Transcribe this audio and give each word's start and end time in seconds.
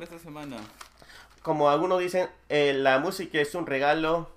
para 0.00 0.16
esta 0.16 0.18
semana? 0.18 0.56
Como 1.42 1.68
algunos 1.68 2.00
dicen, 2.00 2.28
eh, 2.48 2.72
la 2.72 2.98
música 3.00 3.38
es 3.38 3.54
un 3.54 3.66
regalo. 3.66 4.30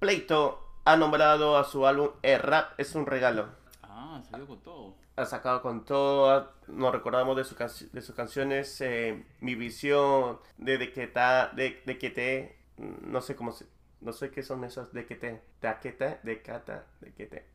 Pleito 0.00 0.66
ha 0.84 0.96
nombrado 0.96 1.56
a 1.56 1.64
su 1.64 1.86
álbum 1.86 2.10
El 2.22 2.40
rap 2.40 2.72
es 2.78 2.96
un 2.96 3.06
regalo. 3.06 3.48
Ah, 3.84 4.20
salió 4.28 4.48
con 4.48 4.60
todo. 4.60 4.94
Ha 5.14 5.26
sacado 5.26 5.62
con 5.62 5.84
todo, 5.84 6.52
nos 6.66 6.92
recordamos 6.92 7.36
de, 7.36 7.44
su 7.44 7.54
de 7.92 8.02
sus 8.02 8.14
canciones, 8.14 8.80
eh, 8.80 9.24
Mi 9.40 9.54
Visión, 9.54 10.40
de, 10.56 10.78
de 10.78 10.92
que 10.92 11.06
ta, 11.06 11.48
de, 11.54 11.82
de 11.84 11.98
que 11.98 12.10
te, 12.10 12.56
no 12.78 13.20
sé 13.20 13.36
cómo 13.36 13.52
se, 13.52 13.66
no 14.00 14.12
sé 14.12 14.30
qué 14.30 14.42
son 14.42 14.64
esos, 14.64 14.92
de 14.92 15.04
que 15.06 15.14
te, 15.16 15.42
de 15.60 15.76
que 15.82 15.92
te, 15.92 16.18
de 16.22 16.42
cata, 16.42 16.86
de 17.00 17.12
que 17.12 17.26
te. 17.26 17.46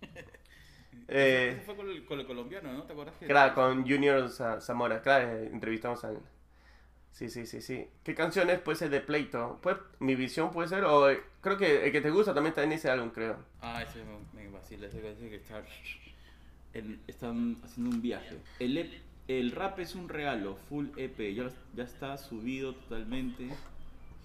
Eh, 1.08 1.62
fue 1.64 1.76
con 1.76 1.88
el, 1.88 2.04
con 2.04 2.18
el 2.18 2.26
colombiano, 2.26 2.72
¿no? 2.72 2.82
¿Te 2.82 2.92
acuerdas 2.92 3.14
que 3.16 3.26
Claro, 3.26 3.54
con 3.54 3.82
Junior 3.88 4.28
Za- 4.28 4.60
Zamora, 4.60 5.00
claro, 5.02 5.28
eh, 5.28 5.50
entrevistamos 5.52 6.02
a 6.04 6.10
él. 6.10 6.18
Sí, 7.16 7.30
sí, 7.30 7.46
sí, 7.46 7.62
sí. 7.62 7.88
¿Qué 8.04 8.14
canciones 8.14 8.60
puede 8.60 8.76
ser 8.76 8.90
de 8.90 9.00
Pleito? 9.00 9.58
Pues, 9.62 9.78
Mi 10.00 10.14
Visión 10.14 10.50
puede 10.50 10.68
ser, 10.68 10.84
o 10.84 11.08
eh, 11.08 11.22
creo 11.40 11.56
que 11.56 11.86
el 11.86 11.90
que 11.90 12.02
te 12.02 12.10
gusta 12.10 12.34
también 12.34 12.50
está 12.50 12.62
en 12.62 12.72
ese 12.72 12.90
álbum, 12.90 13.08
creo. 13.08 13.38
Ah, 13.62 13.82
ese 13.82 14.04
me, 14.04 14.42
me 14.42 14.50
vacila, 14.50 14.86
ese 14.86 14.98
parece 14.98 15.30
que 15.30 15.36
está, 15.36 15.64
en- 16.74 17.00
están 17.06 17.56
haciendo 17.64 17.96
un 17.96 18.02
viaje. 18.02 18.36
El, 18.58 18.76
EP 18.76 19.00
el 19.28 19.52
rap 19.52 19.78
es 19.78 19.94
un 19.94 20.10
regalo, 20.10 20.56
full 20.68 20.88
EP, 20.98 21.34
ya, 21.34 21.48
ya 21.74 21.84
está 21.84 22.18
subido 22.18 22.74
totalmente. 22.74 23.48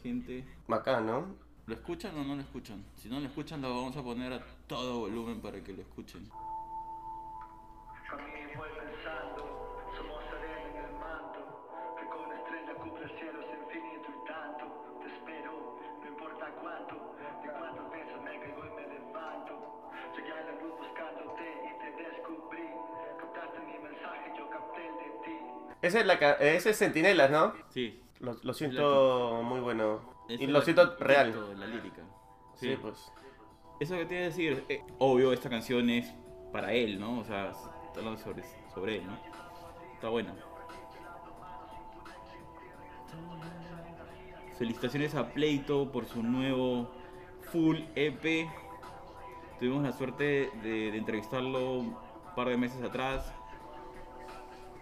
Gente, 0.03 0.44
Bacán, 0.67 1.05
¿no? 1.08 1.33
¿lo 1.67 1.73
escuchan 1.73 2.17
o 2.17 2.26
no 2.26 2.36
lo 2.36 2.42
escuchan? 2.42 2.83
Si 2.98 3.08
no 3.08 3.22
lo 3.22 3.26
escuchan, 3.28 3.61
lo 3.61 3.70
vamos 3.70 3.95
a 3.95 4.03
poner 4.03 4.33
a 4.33 4.44
todo 4.67 5.00
volumen 5.00 5.39
para 5.39 5.64
que 5.64 5.72
lo 5.72 5.81
escuchen. 5.81 6.28
Ese 25.81 26.01
es, 26.01 26.05
la, 26.05 26.13
ese 26.13 26.69
es 26.69 26.77
Centinelas, 26.77 27.31
¿no? 27.31 27.53
Sí. 27.69 27.99
Lo, 28.19 28.37
lo 28.43 28.53
siento 28.53 29.41
muy 29.43 29.59
bueno. 29.59 30.01
Y 30.29 30.47
lo 30.47 30.61
siento 30.61 30.95
real. 30.97 31.57
La 31.59 31.65
lírica. 31.65 32.03
Sí, 32.55 32.77
pues. 32.79 33.11
Eso 33.79 33.95
que 33.95 34.05
te 34.05 34.13
iba 34.13 34.23
a 34.23 34.27
decir, 34.27 34.63
eh, 34.69 34.83
obvio, 34.99 35.33
esta 35.33 35.49
canción 35.49 35.89
es 35.89 36.13
para 36.53 36.71
él, 36.73 36.99
¿no? 36.99 37.19
O 37.19 37.23
sea, 37.23 37.49
está 37.49 37.99
hablando 37.99 38.19
sobre, 38.21 38.43
sobre 38.71 38.97
él, 38.97 39.07
¿no? 39.07 39.17
Está 39.95 40.09
buena. 40.09 40.35
Felicitaciones 44.59 45.15
a 45.15 45.33
Pleito 45.33 45.91
por 45.91 46.05
su 46.05 46.21
nuevo 46.21 46.91
full 47.52 47.77
EP. 47.95 48.47
Tuvimos 49.59 49.81
la 49.81 49.93
suerte 49.93 50.52
de, 50.61 50.91
de 50.91 50.97
entrevistarlo 50.97 51.79
un 51.79 51.97
par 52.35 52.49
de 52.49 52.57
meses 52.57 52.83
atrás. 52.83 53.33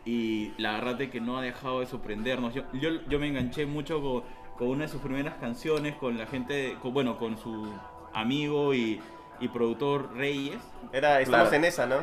Y 0.05 0.53
la 0.57 0.73
verdad 0.73 0.95
de 0.95 1.09
que 1.09 1.19
no 1.21 1.37
ha 1.37 1.41
dejado 1.41 1.81
de 1.81 1.85
sorprendernos. 1.85 2.53
Yo, 2.53 2.63
yo, 2.73 2.89
yo 3.07 3.19
me 3.19 3.27
enganché 3.27 3.65
mucho 3.65 4.01
con, 4.01 4.23
con 4.57 4.67
una 4.69 4.83
de 4.83 4.87
sus 4.89 5.01
primeras 5.01 5.35
canciones, 5.35 5.95
con 5.95 6.17
la 6.17 6.25
gente, 6.25 6.77
con, 6.81 6.93
bueno, 6.93 7.17
con 7.17 7.37
su 7.37 7.71
amigo 8.13 8.73
y, 8.73 8.99
y 9.39 9.47
productor 9.49 10.13
Reyes. 10.15 10.59
Era, 10.93 11.21
estamos 11.21 11.49
Claro. 11.49 11.55
en 11.57 11.65
esa, 11.65 11.85
¿no? 11.85 11.97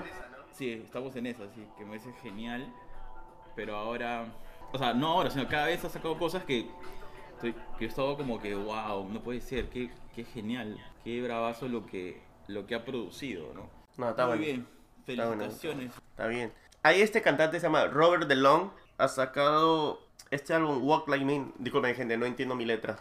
Sí, 0.53 0.71
estamos 0.85 1.15
en 1.17 1.27
esa, 1.27 1.45
sí, 1.55 1.67
que 1.77 1.85
me 1.85 1.99
parece 1.99 2.13
genial. 2.23 2.73
Pero 3.55 3.77
ahora, 3.77 4.27
o 4.73 4.79
sea, 4.79 4.93
no 4.95 5.09
ahora, 5.09 5.31
sino 5.31 5.49
cada 5.49 5.67
vez 5.67 5.85
ha 5.85 5.89
sacado 5.91 6.19
cosas 6.19 6.45
que, 6.45 6.67
estoy, 7.35 7.55
que 7.79 7.85
he 7.87 7.89
estado 7.89 8.17
como 8.17 8.41
que, 8.41 8.55
wow, 8.55 9.09
no 9.09 9.23
puede 9.23 9.41
ser, 9.41 9.69
qué, 9.71 9.91
qué 10.15 10.25
genial, 10.25 10.79
qué 11.05 11.23
bravazo 11.23 11.69
lo 11.69 11.87
que, 11.87 12.21
lo 12.49 12.67
que 12.67 12.75
ha 12.75 12.85
producido, 12.85 13.53
¿no? 13.55 13.69
No, 13.97 14.11
está 14.11 14.27
Muy 14.27 14.37
bueno. 14.39 14.45
bien, 14.45 14.67
Está 15.07 15.27
bueno. 15.29 15.43
felicitaciones. 15.45 15.93
Está 16.11 16.27
bien. 16.29 16.53
Ahí 16.87 17.03
este 17.03 17.21
cantante 17.21 17.59
se 17.59 17.67
llama 17.67 17.89
Robert 17.89 18.29
DeLong. 18.29 18.71
Ha 18.99 19.09
sacado 19.09 19.99
este 20.31 20.55
álbum 20.55 20.87
Walk 20.87 21.09
Like 21.09 21.25
Me. 21.25 21.51
Disculpen, 21.59 21.97
gente, 21.97 22.17
no 22.17 22.27
entiendo 22.27 22.55
mi 22.55 22.65
letra. 22.65 22.97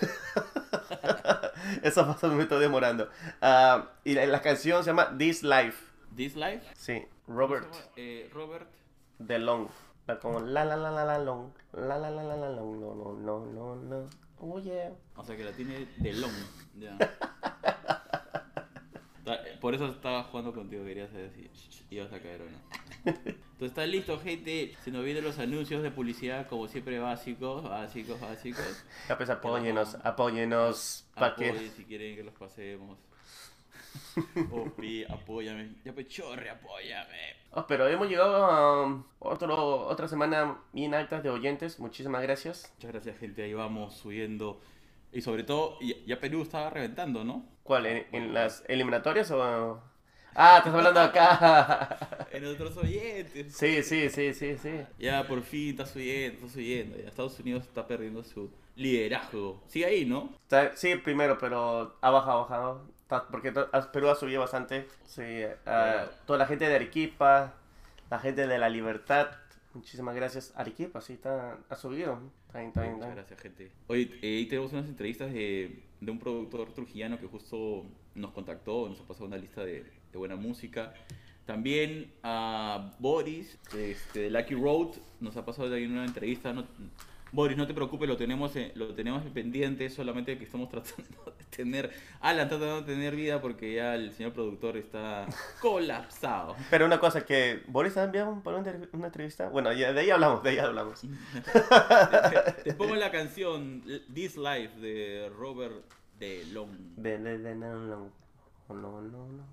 Eso 1.82 2.06
pasa, 2.06 2.28
me 2.28 2.44
estoy 2.44 2.60
demorando. 2.60 3.10
Ah, 3.42 3.90
y 4.04 4.14
la, 4.14 4.24
la 4.24 4.40
canción 4.40 4.82
se 4.82 4.88
llama 4.88 5.18
This 5.18 5.42
Life. 5.42 5.76
This 6.16 6.34
Life, 6.34 6.62
Sí, 6.72 7.06
Robert. 7.28 7.68
Eh, 7.96 8.30
Robert, 8.32 8.70
DeLong. 9.18 9.68
Como 10.22 10.40
la 10.40 10.64
la 10.64 10.76
la 10.76 10.90
la 10.90 11.04
la 11.04 11.18
long. 11.18 11.52
La 11.74 11.98
la 11.98 12.10
la 12.10 12.22
la 12.22 12.36
la 12.36 12.48
long. 12.48 12.80
No, 12.80 12.94
no, 12.94 13.16
no, 13.16 13.44
no, 13.44 13.76
no. 13.76 14.08
Oh 14.38 14.58
yeah. 14.60 14.94
o 15.14 15.22
sea 15.22 15.36
que 15.36 15.44
la 15.44 15.52
tiene 15.52 15.86
de 15.98 16.14
long, 16.14 16.32
ya. 16.74 16.96
Por 19.60 19.74
eso 19.74 19.86
estaba 19.88 20.24
jugando 20.24 20.54
contigo, 20.54 20.82
quería 20.84 21.06
saber 21.06 21.30
si 21.32 21.50
ibas 21.90 22.10
a 22.14 22.18
caer 22.18 22.40
o 22.40 22.46
no. 22.46 22.79
Entonces 23.04 23.78
está 23.78 23.86
listo, 23.86 24.18
gente. 24.18 24.74
Se 24.82 24.90
nos 24.90 25.04
vienen 25.04 25.24
los 25.24 25.38
anuncios 25.38 25.82
de 25.82 25.90
publicidad, 25.90 26.46
como 26.46 26.66
siempre, 26.66 26.98
básicos, 26.98 27.62
básicos, 27.62 28.20
básicos. 28.20 28.84
Ya 29.08 29.16
pues 29.16 29.28
apóyenos, 29.28 29.96
apóyenos. 30.02 31.06
Pa' 31.14 31.34
que... 31.34 31.50
Apoyen 31.50 31.70
si 31.70 31.84
quieren 31.84 32.16
que 32.16 32.22
los 32.22 32.34
pasemos. 32.34 32.98
Opi, 34.50 35.04
apóyame. 35.04 35.74
Ya 35.84 35.92
pues 35.92 36.08
chorre, 36.08 36.48
apóyame. 36.50 37.36
Oh, 37.52 37.66
pero 37.66 37.86
hemos 37.88 38.08
llegado 38.08 38.46
a 38.46 38.84
um, 38.84 39.04
otro, 39.18 39.86
otra 39.88 40.08
semana 40.08 40.58
bien 40.72 40.94
alta 40.94 41.20
de 41.20 41.30
oyentes. 41.30 41.78
Muchísimas 41.80 42.22
gracias. 42.22 42.72
Muchas 42.76 42.92
gracias, 42.92 43.18
gente. 43.18 43.42
Ahí 43.42 43.54
vamos 43.54 43.94
subiendo. 43.94 44.60
Y 45.12 45.22
sobre 45.22 45.42
todo, 45.42 45.78
ya, 45.80 45.96
ya 46.06 46.20
Perú 46.20 46.42
estaba 46.42 46.70
reventando, 46.70 47.24
¿no? 47.24 47.44
¿Cuál? 47.62 47.86
¿En, 47.86 48.06
en 48.12 48.32
las 48.32 48.64
eliminatorias 48.68 49.30
o...? 49.32 49.89
Ah, 50.34 50.58
estás 50.58 50.74
hablando 50.74 51.00
acá. 51.00 51.98
En 52.32 52.44
otros 52.46 52.76
oyentes. 52.76 53.52
Sí, 53.56 53.82
sí, 53.82 54.08
sí, 54.08 54.32
sí, 54.32 54.56
sí. 54.56 54.70
Ya 55.00 55.26
por 55.26 55.42
fin 55.42 55.70
está 55.70 55.84
subiendo, 55.84 56.38
está 56.38 56.52
subiendo. 56.52 56.96
Ya 56.96 57.08
Estados 57.08 57.40
Unidos 57.40 57.64
está 57.64 57.86
perdiendo 57.88 58.22
su 58.22 58.50
liderazgo. 58.76 59.60
Sigue 59.66 59.84
ahí, 59.86 60.04
¿no? 60.04 60.32
Sí, 60.76 60.94
primero, 60.96 61.38
pero 61.38 61.96
ha 62.00 62.10
bajado, 62.10 62.38
ha 62.38 62.42
bajado. 62.42 62.86
Porque 63.32 63.52
Perú 63.92 64.08
ha 64.08 64.14
subido 64.14 64.40
bastante. 64.40 64.86
Sí, 65.04 65.22
ah, 65.66 66.06
toda 66.24 66.38
la 66.38 66.46
gente 66.46 66.68
de 66.68 66.76
Arequipa, 66.76 67.54
la 68.08 68.20
gente 68.20 68.46
de 68.46 68.58
La 68.58 68.68
Libertad. 68.68 69.28
Muchísimas 69.74 70.14
gracias. 70.14 70.52
Arequipa, 70.54 71.00
sí, 71.00 71.14
está, 71.14 71.58
ha 71.68 71.74
subido. 71.74 72.20
Está 72.46 72.58
bien, 72.60 72.68
está 72.68 72.82
bien, 72.82 72.94
Muchas 72.94 73.14
gracias, 73.14 73.40
gente. 73.40 73.72
Hoy 73.88 74.18
eh, 74.22 74.46
tenemos 74.48 74.72
unas 74.72 74.86
entrevistas 74.86 75.32
de, 75.32 75.82
de 76.00 76.10
un 76.12 76.20
productor 76.20 76.72
trujillano 76.72 77.18
que 77.18 77.26
justo 77.26 77.86
nos 78.14 78.30
contactó, 78.32 78.88
nos 78.88 79.00
ha 79.00 79.04
pasado 79.04 79.26
una 79.26 79.36
lista 79.36 79.64
de, 79.64 79.84
de 80.12 80.18
buena 80.18 80.36
música. 80.36 80.92
También 81.46 82.12
a 82.22 82.92
Boris, 82.98 83.58
este, 83.76 84.20
de 84.20 84.30
Lucky 84.30 84.54
Road, 84.54 84.88
nos 85.20 85.36
ha 85.36 85.44
pasado 85.44 85.74
ahí 85.74 85.84
una 85.86 86.04
entrevista. 86.04 86.52
no- 86.52 86.66
Boris, 87.32 87.56
no 87.56 87.64
te 87.64 87.74
preocupes, 87.74 88.08
lo 88.08 88.16
tenemos, 88.16 88.54
en- 88.56 88.72
lo 88.74 88.92
tenemos 88.94 89.24
en 89.24 89.32
pendiente, 89.32 89.88
solamente 89.88 90.36
que 90.36 90.44
estamos 90.44 90.68
tratando 90.70 91.34
de 91.38 91.44
tener, 91.56 91.92
Alan 92.20 92.44
está 92.46 92.58
tratando 92.58 92.80
de 92.82 92.92
tener 92.92 93.14
vida 93.14 93.40
porque 93.40 93.74
ya 93.74 93.94
el 93.94 94.12
señor 94.12 94.32
productor 94.32 94.76
está 94.76 95.26
colapsado. 95.60 96.56
Pero 96.70 96.86
una 96.86 96.98
cosa 96.98 97.24
que... 97.24 97.62
¿Boris 97.68 97.96
ha 97.96 98.04
enviado 98.04 98.40
para 98.42 98.58
una, 98.58 98.72
entrev- 98.72 98.88
una 98.92 99.06
entrevista? 99.06 99.48
Bueno, 99.48 99.70
de 99.70 99.86
ahí 99.86 100.10
hablamos, 100.10 100.42
de 100.42 100.50
ahí 100.50 100.58
hablamos. 100.58 101.00
te, 102.54 102.62
te 102.64 102.74
pongo 102.74 102.94
la 102.96 103.10
canción 103.10 103.82
This 104.12 104.36
Life 104.36 104.78
de 104.80 105.30
Robert 105.36 105.84
DeLong. 106.18 106.96
De, 106.96 107.18
de, 107.18 107.38
de, 107.38 107.54
no, 107.54 107.74
no, 107.86 108.10
no, 108.68 109.00
no, 109.02 109.44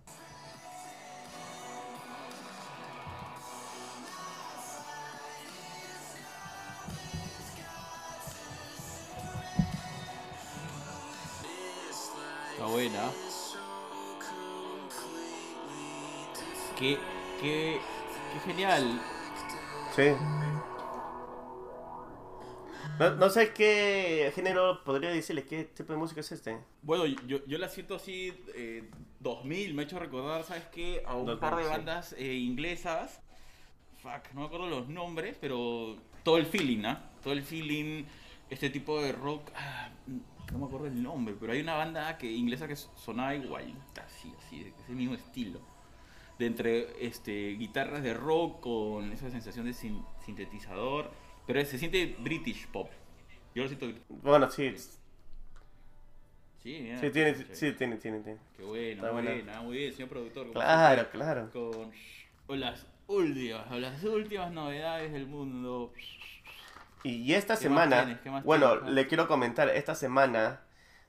buena. 12.68 13.12
Qué, 16.78 16.98
qué, 17.42 17.80
qué 18.34 18.40
genial. 18.46 19.02
Sí. 19.96 20.12
No, 23.00 23.16
no 23.16 23.30
sé 23.30 23.54
qué 23.54 24.31
género 24.34 24.84
podría 24.84 25.10
decirle, 25.10 25.46
qué 25.46 25.66
tipo 25.66 25.94
de 25.94 26.00
música 26.00 26.22
es 26.22 26.31
este. 26.31 26.58
Bueno, 26.81 27.06
yo, 27.06 27.46
yo 27.46 27.58
la 27.58 27.69
siento 27.69 27.96
así, 27.96 28.34
eh, 28.56 28.90
2000, 29.19 29.74
me 29.74 29.84
ha 29.84 29.86
hecho 29.86 30.00
recordar, 30.00 30.44
¿sabes 30.44 30.66
qué? 30.72 31.04
A 31.06 31.16
un 31.16 31.25
2000, 31.28 31.40
par 31.40 31.56
de 31.58 31.69
bandas 31.69 32.14
eh, 32.18 32.34
inglesas. 32.34 33.22
Fuck, 34.02 34.34
no 34.34 34.42
me 34.42 34.46
acuerdo 34.48 34.68
los 34.68 34.88
nombres, 34.88 35.38
pero 35.40 35.98
todo 36.24 36.38
el 36.38 36.46
feeling, 36.46 36.86
¿ah? 36.86 37.12
Todo 37.24 37.34
el 37.34 37.44
feeling, 37.44 38.06
este 38.50 38.70
tipo 38.70 39.02
de 39.02 39.12
rock, 39.12 39.52
ah, 39.56 39.90
no 40.52 40.60
me 40.60 40.66
acuerdo 40.66 40.88
el 40.88 41.02
nombre, 41.04 41.36
pero 41.40 41.52
hay 41.54 41.60
una 41.62 41.76
banda 41.76 42.18
que, 42.18 42.32
inglesa 42.32 42.68
que 42.68 42.76
sonaba 42.76 43.36
igual, 43.36 43.74
así, 44.06 44.34
así, 44.38 44.64
de 44.64 44.70
ese 44.84 44.94
mismo 44.94 45.16
estilo. 45.16 45.60
De 46.40 46.46
entre 46.46 47.06
este, 47.06 47.54
guitarras 47.54 48.04
de 48.04 48.14
rock 48.14 48.60
con 48.62 49.12
esa 49.12 49.30
sensación 49.32 49.66
de 49.66 49.74
sin- 49.74 50.06
sintetizador 50.24 51.12
Pero 51.48 51.66
se 51.66 51.80
siente 51.80 52.16
British 52.20 52.68
pop. 52.68 52.90
Yo 53.56 53.64
lo 53.64 53.70
siento. 53.70 53.88
Bueno, 54.10 54.50
sí, 54.52 54.72
Sí, 56.62 56.80
mira. 56.82 57.00
sí 57.00 57.10
tiene, 57.12 57.36
Sí. 57.36 57.46
sí 57.54 57.72
tiene, 57.74 57.96
tiene, 57.98 58.20
tiene. 58.20 58.40
Qué 58.58 58.64
bueno, 58.64 58.90
Está 58.92 59.04
muy 59.04 59.12
buena. 59.14 59.32
bien, 59.32 59.50
ah, 59.50 59.62
muy 59.62 59.78
bien, 59.78 59.94
señor 59.94 60.10
productor. 60.10 60.52
Claro, 60.52 60.96
siempre, 61.10 61.20
claro. 61.20 61.92
Con 62.46 62.60
las 62.60 62.86
últimas, 63.08 63.72
o 63.72 63.76
las 63.80 64.04
últimas 64.04 64.52
novedades 64.52 65.12
del 65.14 65.28
mundo. 65.28 65.94
Y, 67.04 67.16
y 67.24 67.34
esta 67.36 67.58
¿Qué 67.58 67.70
más 67.70 67.90
semana, 67.90 68.20
bueno, 68.44 68.80
tienes? 68.80 68.96
le 68.96 69.08
quiero 69.08 69.28
comentar, 69.28 69.70
esta 69.70 69.96
semana 69.96 70.62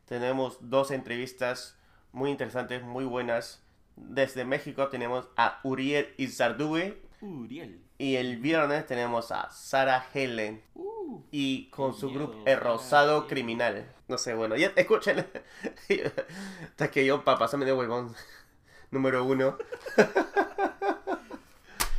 tenemos 0.06 0.58
dos 0.60 0.90
entrevistas 0.90 1.76
muy 2.12 2.30
interesantes, 2.30 2.82
muy 2.82 3.04
buenas. 3.04 3.62
Desde 3.96 4.44
México 4.44 4.88
tenemos 4.88 5.28
a 5.36 5.60
Uriel 5.64 6.14
Izardue 6.18 7.02
Uriel. 7.20 7.80
y 7.98 8.16
el 8.16 8.38
viernes 8.38 8.86
tenemos 8.86 9.32
a 9.32 9.50
Sarah 9.50 10.06
Helen 10.14 10.62
Uh, 10.74 11.22
y 11.30 11.68
con 11.70 11.94
su 11.94 12.10
miedo, 12.10 12.28
grupo 12.28 12.42
El 12.46 12.60
Rosado 12.60 13.26
Criminal. 13.26 13.86
No 14.08 14.18
sé, 14.18 14.34
bueno, 14.34 14.56
ya 14.56 14.72
escuchen. 14.76 15.26
Hasta 16.64 16.90
que 16.90 17.04
yo, 17.06 17.24
para 17.24 17.38
pasarme 17.38 17.64
de 17.66 17.72
huevón, 17.72 18.14
número 18.90 19.24
uno. 19.24 19.56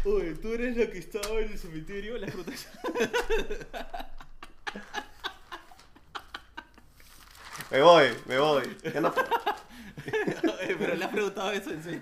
Oye, 0.05 0.33
tú 0.35 0.53
eres 0.53 0.77
la 0.77 0.89
que 0.89 0.97
estaba 0.99 1.39
en 1.39 1.51
el 1.51 1.59
cementerio, 1.59 2.17
las 2.17 2.31
frutas. 2.31 2.67
Me 7.71 7.81
voy, 7.81 8.07
me 8.25 8.39
voy. 8.39 8.63
Ya 8.93 8.99
no 8.99 9.13
puedo. 9.13 9.27
Pero 10.79 10.95
le 10.95 11.05
has 11.05 11.11
preguntado 11.11 11.51
eso 11.51 11.69
en 11.69 11.83
serio. 11.83 12.01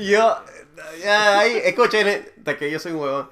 Yo, 0.00 0.42
ya, 1.02 1.38
ahí, 1.40 1.56
escuchen, 1.64 2.24
hasta 2.38 2.56
que 2.56 2.70
yo 2.70 2.78
soy 2.78 2.92
un 2.92 3.00
huevón. 3.00 3.30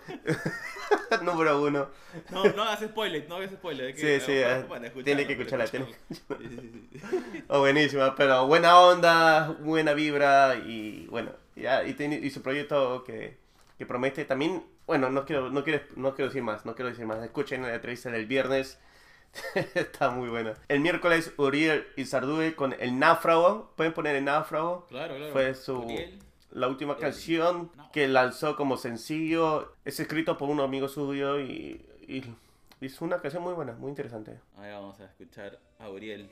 número 1.23 1.63
uno. 1.63 1.89
No, 2.31 2.45
no 2.45 2.65
hagas 2.65 2.81
spoiler, 2.81 3.27
no 3.29 3.37
hagas 3.37 3.53
spoiler. 3.53 3.95
que- 3.95 4.19
Sí, 4.21 4.27
sí, 4.27 4.43
para 4.69 4.87
escucharlo, 4.89 5.05
tiene 5.05 5.27
que 5.27 5.33
escucharla, 5.35 5.65
tiene 5.69 5.87
escucharlo. 6.11 6.51
Sí, 6.51 6.59
sí, 6.61 6.89
sí. 7.01 7.45
Oh, 7.49 7.61
buenísima, 7.61 8.15
pero 8.15 8.47
buena 8.47 8.79
onda, 8.79 9.57
buena 9.61 9.95
vibra 9.95 10.57
y 10.57 11.07
bueno, 11.07 11.33
ya, 11.57 11.85
y, 11.85 11.95
tiene- 11.95 12.17
y 12.19 12.29
su 12.31 12.43
proyecto 12.43 13.05
que, 13.05 13.39
que 13.81 13.87
promete 13.87 14.27
también, 14.27 14.63
bueno, 14.87 15.09
no 15.09 15.25
quiero, 15.25 15.49
no, 15.49 15.65
quiero, 15.65 15.83
no 15.97 16.15
quiero 16.15 16.29
decir 16.29 16.43
más, 16.43 16.67
no 16.67 16.75
quiero 16.75 16.91
decir 16.91 17.07
más, 17.07 17.19
escuchen 17.25 17.63
la 17.63 17.73
entrevista 17.75 18.11
del 18.11 18.27
viernes, 18.27 18.79
está 19.75 20.11
muy 20.11 20.29
buena. 20.29 20.53
El 20.69 20.81
miércoles 20.81 21.33
Uriel 21.39 21.87
y 21.97 22.05
Sardue 22.05 22.55
con 22.55 22.75
El 22.79 22.99
Náufrago, 22.99 23.73
pueden 23.77 23.95
poner 23.95 24.17
El 24.17 24.25
Náufrago, 24.27 24.85
Claro, 24.91 25.17
claro. 25.17 25.33
Fue 25.33 25.55
su- 25.55 25.79
Uriel. 25.79 26.19
la 26.51 26.69
última 26.69 26.99
canción 26.99 27.73
que 27.91 28.07
lanzó 28.07 28.55
como 28.55 28.77
sencillo, 28.77 29.73
es 29.87 29.99
escrito 29.99 30.37
por 30.37 30.51
un 30.51 30.61
amigo 30.61 30.87
suyo 30.87 31.41
y, 31.41 31.83
y 32.07 32.23
es 32.83 33.01
una 33.01 33.19
canción 33.23 33.43
muy 33.43 33.55
buena, 33.55 33.73
muy 33.73 33.89
interesante. 33.89 34.41
Ahí 34.59 34.71
vamos 34.73 35.01
a 35.01 35.07
escuchar 35.07 35.59
a 35.79 35.89
Uriel. 35.89 36.31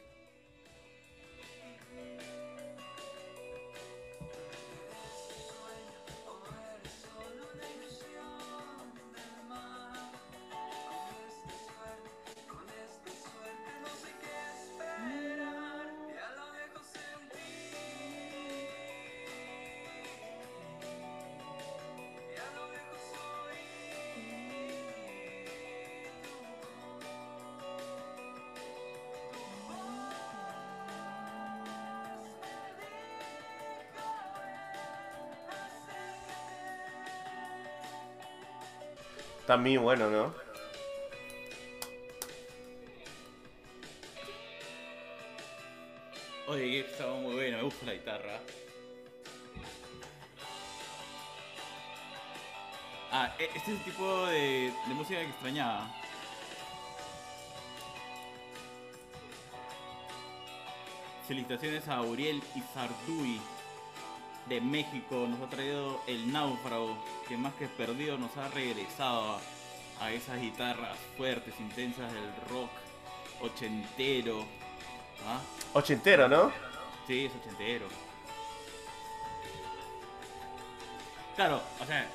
Está 39.48 39.56
muy 39.56 39.78
bueno, 39.78 40.10
¿no? 40.10 40.34
Oye, 46.48 46.80
estaba 46.80 47.14
muy 47.14 47.32
bueno, 47.32 47.56
me 47.56 47.62
gusta 47.62 47.86
la 47.86 47.94
guitarra. 47.94 48.40
Ah, 53.10 53.34
e- 53.38 53.44
este 53.44 53.58
es 53.58 53.68
el 53.68 53.84
tipo 53.84 54.26
de, 54.26 54.70
de 54.86 54.94
música 54.94 55.20
que 55.20 55.30
extrañaba. 55.30 55.94
Felicitaciones 61.26 61.88
a 61.88 62.02
Uriel 62.02 62.42
Izardui 62.54 63.40
de 64.48 64.60
México. 64.60 65.26
Nos 65.28 65.40
ha 65.40 65.50
traído 65.50 66.00
el 66.06 66.32
náufrago, 66.32 66.96
que 67.28 67.36
más 67.36 67.54
que 67.54 67.66
perdido 67.66 68.18
nos 68.18 68.36
ha 68.36 68.48
regresado 68.48 69.40
a, 70.00 70.10
esas 70.12 70.40
guitarras 70.40 70.96
fuertes, 71.16 71.54
intensas 71.58 72.12
del 72.12 72.30
rock 72.50 72.70
ochentero. 73.42 74.44
¿Ah? 75.26 75.40
Ochentero, 75.74 76.28
¿no? 76.28 76.52
Sí, 77.06 77.26
es 77.26 77.32
ochentero. 77.34 77.86
Claro, 81.36 81.60
o 81.80 81.86
sea, 81.86 82.06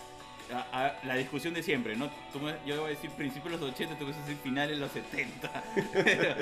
a- 0.53 0.85
a- 0.85 0.93
la 1.05 1.15
discusión 1.15 1.53
de 1.53 1.63
siempre, 1.63 1.95
¿no? 1.95 2.09
Tú 2.33 2.39
me- 2.39 2.55
yo 2.65 2.75
voy 2.81 2.87
a 2.91 2.95
decir 2.95 3.09
principios 3.11 3.53
de 3.59 3.65
los 3.65 3.73
80, 3.73 3.97
tú 3.97 4.05
vas 4.07 4.15
a 4.15 4.19
decir 4.21 4.37
finales 4.43 4.75
de 4.77 4.81
los 4.81 4.91
70. 4.91 5.63
pero, 5.93 6.35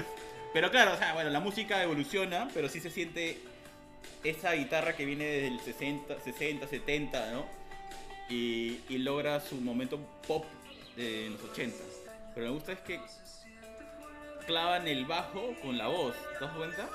pero 0.54 0.72
claro, 0.72 0.94
o 0.94 0.98
sea, 0.98 1.14
bueno, 1.14 1.30
la 1.30 1.40
música 1.40 1.82
evoluciona, 1.84 2.48
pero 2.54 2.70
sí 2.70 2.80
se 2.80 2.90
siente 2.90 3.40
esa 4.24 4.54
guitarra 4.54 4.96
que 4.96 5.06
viene 5.06 5.26
del 5.26 5.60
60, 5.60 6.20
60 6.20 6.68
70, 6.68 7.32
¿no? 7.32 7.46
Y, 8.30 8.80
y 8.90 8.98
logra 9.00 9.40
su 9.40 9.56
momento 9.56 10.00
pop 10.28 10.46
de 10.96 11.30
los 11.32 11.44
80. 11.52 11.78
Pero 12.34 12.48
me 12.48 12.54
gusta 12.54 12.72
es 12.74 12.80
que 12.80 13.00
clavan 14.46 14.88
el 14.88 15.06
bajo 15.06 15.54
con 15.62 15.78
la 15.78 15.88
voz, 15.88 16.16
¿te 16.38 16.46
das 16.46 16.56
cuenta? 16.56 16.90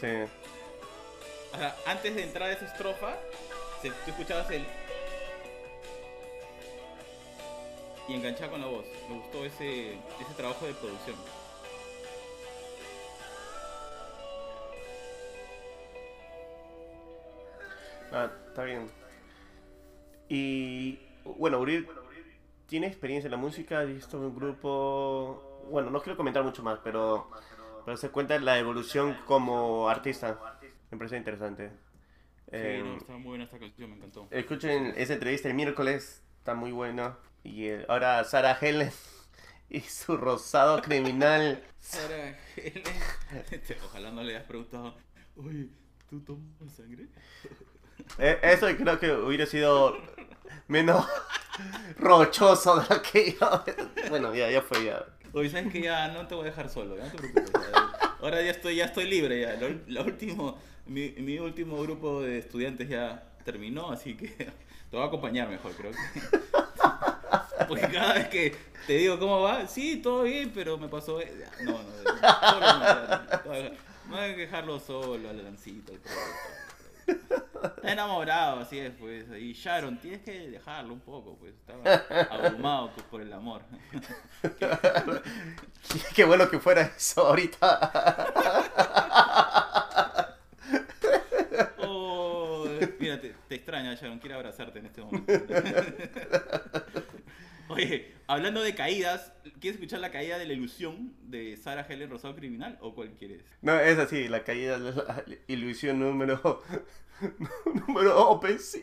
Sí. 0.00 0.06
O 1.52 1.58
sea, 1.58 1.76
antes 1.86 2.14
de 2.14 2.22
entrar 2.22 2.48
a 2.48 2.52
esa 2.52 2.66
estrofa, 2.66 3.16
se, 3.80 3.90
tú 3.90 4.10
escuchabas 4.10 4.50
el. 4.50 4.64
Y 8.08 8.14
enganchaba 8.14 8.52
con 8.52 8.60
la 8.60 8.66
voz. 8.66 8.84
Me 9.08 9.16
gustó 9.16 9.44
ese, 9.44 9.92
ese 9.92 10.34
trabajo 10.36 10.66
de 10.66 10.74
producción. 10.74 11.16
Ah, 18.12 18.30
está 18.48 18.64
bien. 18.64 18.88
Y 20.28 20.98
bueno, 21.24 21.58
Uriel 21.60 21.88
tiene 22.66 22.86
experiencia 22.86 23.26
en 23.26 23.32
la 23.32 23.36
música, 23.36 23.84
y 23.84 23.96
esto 23.96 24.18
en 24.18 24.24
un 24.24 24.34
grupo. 24.34 25.66
Bueno, 25.70 25.90
no 25.90 26.00
quiero 26.02 26.16
comentar 26.16 26.42
mucho 26.42 26.62
más, 26.62 26.78
pero, 26.82 27.30
pero 27.84 27.96
se 27.96 28.10
cuenta 28.10 28.38
la 28.38 28.58
evolución 28.58 29.16
como 29.26 29.88
artista. 29.88 30.58
Me 30.90 30.98
parece 30.98 31.16
interesante. 31.16 31.70
Eh, 32.50 32.80
sí, 32.82 32.88
no, 32.88 32.96
estaba 32.96 33.18
muy 33.18 33.28
buena 33.28 33.44
esta 33.44 33.58
canción, 33.58 33.90
me 33.90 33.96
encantó. 33.96 34.28
Escuchen 34.30 34.92
esa 34.96 35.14
entrevista 35.14 35.48
el 35.48 35.54
miércoles, 35.54 36.22
está 36.38 36.54
muy 36.54 36.72
buena. 36.72 37.18
Y 37.44 37.66
eh, 37.66 37.86
ahora 37.88 38.22
Sarah 38.24 38.58
Helen 38.60 38.90
y 39.70 39.80
su 39.80 40.16
rosado 40.16 40.82
criminal. 40.82 41.64
Ahora, 42.02 42.38
este, 42.56 43.78
ojalá 43.84 44.10
no 44.10 44.22
le 44.22 44.36
hayas 44.36 44.46
preguntado, 44.46 44.96
oye, 45.36 45.68
¿tú 46.10 46.20
tomas 46.20 46.72
sangre? 46.74 47.08
Eh, 48.18 48.38
Eso 48.42 48.66
creo 48.76 48.98
que 48.98 49.10
hubiera 49.12 49.46
sido 49.46 49.96
menos 50.68 51.06
rochoso 51.98 52.76
de 52.80 52.94
lo 52.94 53.02
que 53.02 53.36
yo. 53.38 53.64
Bueno, 54.08 54.34
ya, 54.34 54.50
ya 54.50 54.62
fue 54.62 54.84
ya. 54.84 55.04
Oye, 55.32 55.48
sabes 55.48 55.72
que 55.72 55.80
ya 55.80 56.08
no 56.08 56.26
te 56.26 56.34
voy 56.34 56.44
a 56.44 56.50
dejar 56.50 56.68
solo, 56.68 56.96
ya 56.96 57.04
no 57.04 57.10
te 57.10 57.18
preocupes. 57.28 57.62
Ahora 58.20 58.42
ya 58.42 58.50
estoy, 58.50 58.76
ya 58.76 58.84
estoy 58.86 59.08
libre 59.08 59.40
ya. 59.40 59.56
Lo, 59.86 60.04
último, 60.04 60.58
mi, 60.86 61.10
mi 61.18 61.38
último 61.38 61.80
grupo 61.82 62.20
de 62.22 62.38
estudiantes 62.38 62.88
ya 62.88 63.22
terminó, 63.44 63.90
así 63.90 64.14
que 64.16 64.28
te 64.28 64.52
voy 64.96 65.02
a 65.02 65.06
acompañar 65.06 65.48
mejor, 65.48 65.72
creo 65.72 65.90
que. 65.92 66.38
Porque 67.66 67.88
cada 67.88 68.14
vez 68.14 68.28
que 68.28 68.54
te 68.86 68.94
digo 68.94 69.18
cómo 69.18 69.40
va, 69.40 69.66
sí, 69.66 69.96
todo 70.02 70.24
bien, 70.24 70.52
pero 70.54 70.76
me 70.76 70.88
pasó. 70.88 71.20
eh, 71.20 71.32
No, 71.62 71.72
no, 71.72 71.78
no, 71.82 72.20
ya, 72.20 73.42
no, 73.46 74.10
no 74.10 74.16
hay 74.16 74.34
que 74.34 74.40
dejarlo 74.42 74.78
solo, 74.80 75.30
al 75.30 75.42
lancito. 75.42 75.92
Está 77.06 77.92
enamorado, 77.92 78.60
así 78.60 78.78
es, 78.78 78.92
pues. 78.98 79.26
Y 79.38 79.52
Sharon, 79.52 79.98
tienes 79.98 80.22
que 80.22 80.48
dejarlo 80.50 80.94
un 80.94 81.00
poco, 81.00 81.36
pues. 81.38 81.54
Estaba 81.54 81.82
abrumado 82.30 82.90
por 83.10 83.20
el 83.20 83.32
amor. 83.32 83.62
Qué 86.14 86.24
bueno 86.24 86.48
que 86.48 86.58
fuera 86.58 86.82
eso 86.82 87.26
ahorita. 87.26 88.32
Oh, 91.84 92.66
mira, 92.98 93.20
te, 93.20 93.34
te 93.48 93.54
extraña, 93.56 93.94
Sharon. 93.94 94.18
Quiere 94.18 94.34
abrazarte 94.34 94.78
en 94.78 94.86
este 94.86 95.02
momento. 95.02 95.32
Oye, 97.68 98.14
hablando 98.32 98.62
de 98.62 98.74
caídas, 98.74 99.32
¿quieres 99.60 99.76
escuchar 99.76 100.00
la 100.00 100.10
caída 100.10 100.38
de 100.38 100.46
la 100.46 100.54
ilusión 100.54 101.14
de 101.22 101.56
Sarah 101.56 101.86
Helen 101.88 102.08
Rosado 102.08 102.34
Criminal 102.34 102.78
o 102.80 102.94
cuál 102.94 103.10
quieres? 103.10 103.44
No, 103.60 103.78
es 103.78 103.98
así, 103.98 104.26
la 104.28 104.42
caída 104.42 104.78
de 104.78 104.92
la 104.92 105.24
ilusión 105.48 106.00
número. 106.00 106.62
número 107.86 108.28
OpenSea. 108.30 108.82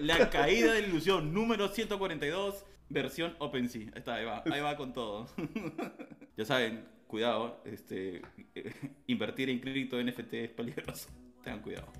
La 0.00 0.28
caída 0.28 0.72
de 0.72 0.82
la 0.82 0.88
ilusión 0.88 1.32
número 1.32 1.68
142, 1.68 2.64
versión 2.88 3.36
OpenSea. 3.38 3.82
Ahí 3.82 3.92
está, 3.94 4.14
ahí 4.16 4.24
va, 4.24 4.42
ahí 4.44 4.60
va 4.60 4.76
con 4.76 4.92
todo. 4.92 5.28
ya 6.36 6.44
saben, 6.44 6.84
cuidado, 7.06 7.62
este, 7.64 8.22
invertir 9.06 9.50
en 9.50 9.60
cripto 9.60 10.02
NFT 10.02 10.34
es 10.34 10.50
peligroso. 10.50 11.08
Tengan 11.44 11.62
cuidado. 11.62 11.92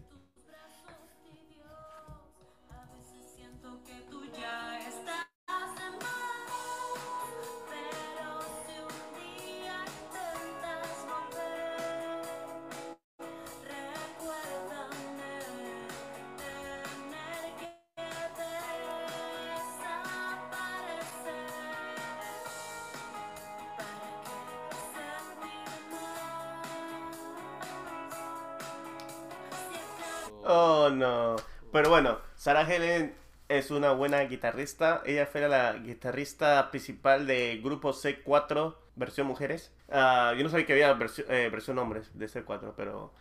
Sarah 32.49 32.63
Helen 32.63 33.15
es 33.51 33.71
una 33.71 33.93
buena 33.93 34.21
guitarrista. 34.23 35.03
Ella 35.05 35.27
fue 35.27 35.47
la 35.47 35.75
guitarrista 35.75 36.71
principal 36.71 37.27
de 37.27 37.61
grupo 37.63 37.93
C4, 37.93 38.75
versión 38.97 39.27
mujeres. 39.27 39.71
Ah, 39.91 40.33
yo 40.35 40.45
no 40.45 40.49
sabía 40.49 40.65
que 40.65 40.73
había 40.73 40.95
versión, 40.95 41.27
eh, 41.29 41.51
versión 41.53 41.79
hombres 41.79 42.09
de 42.19 42.27
C4, 42.27 42.73
pero 42.75 43.13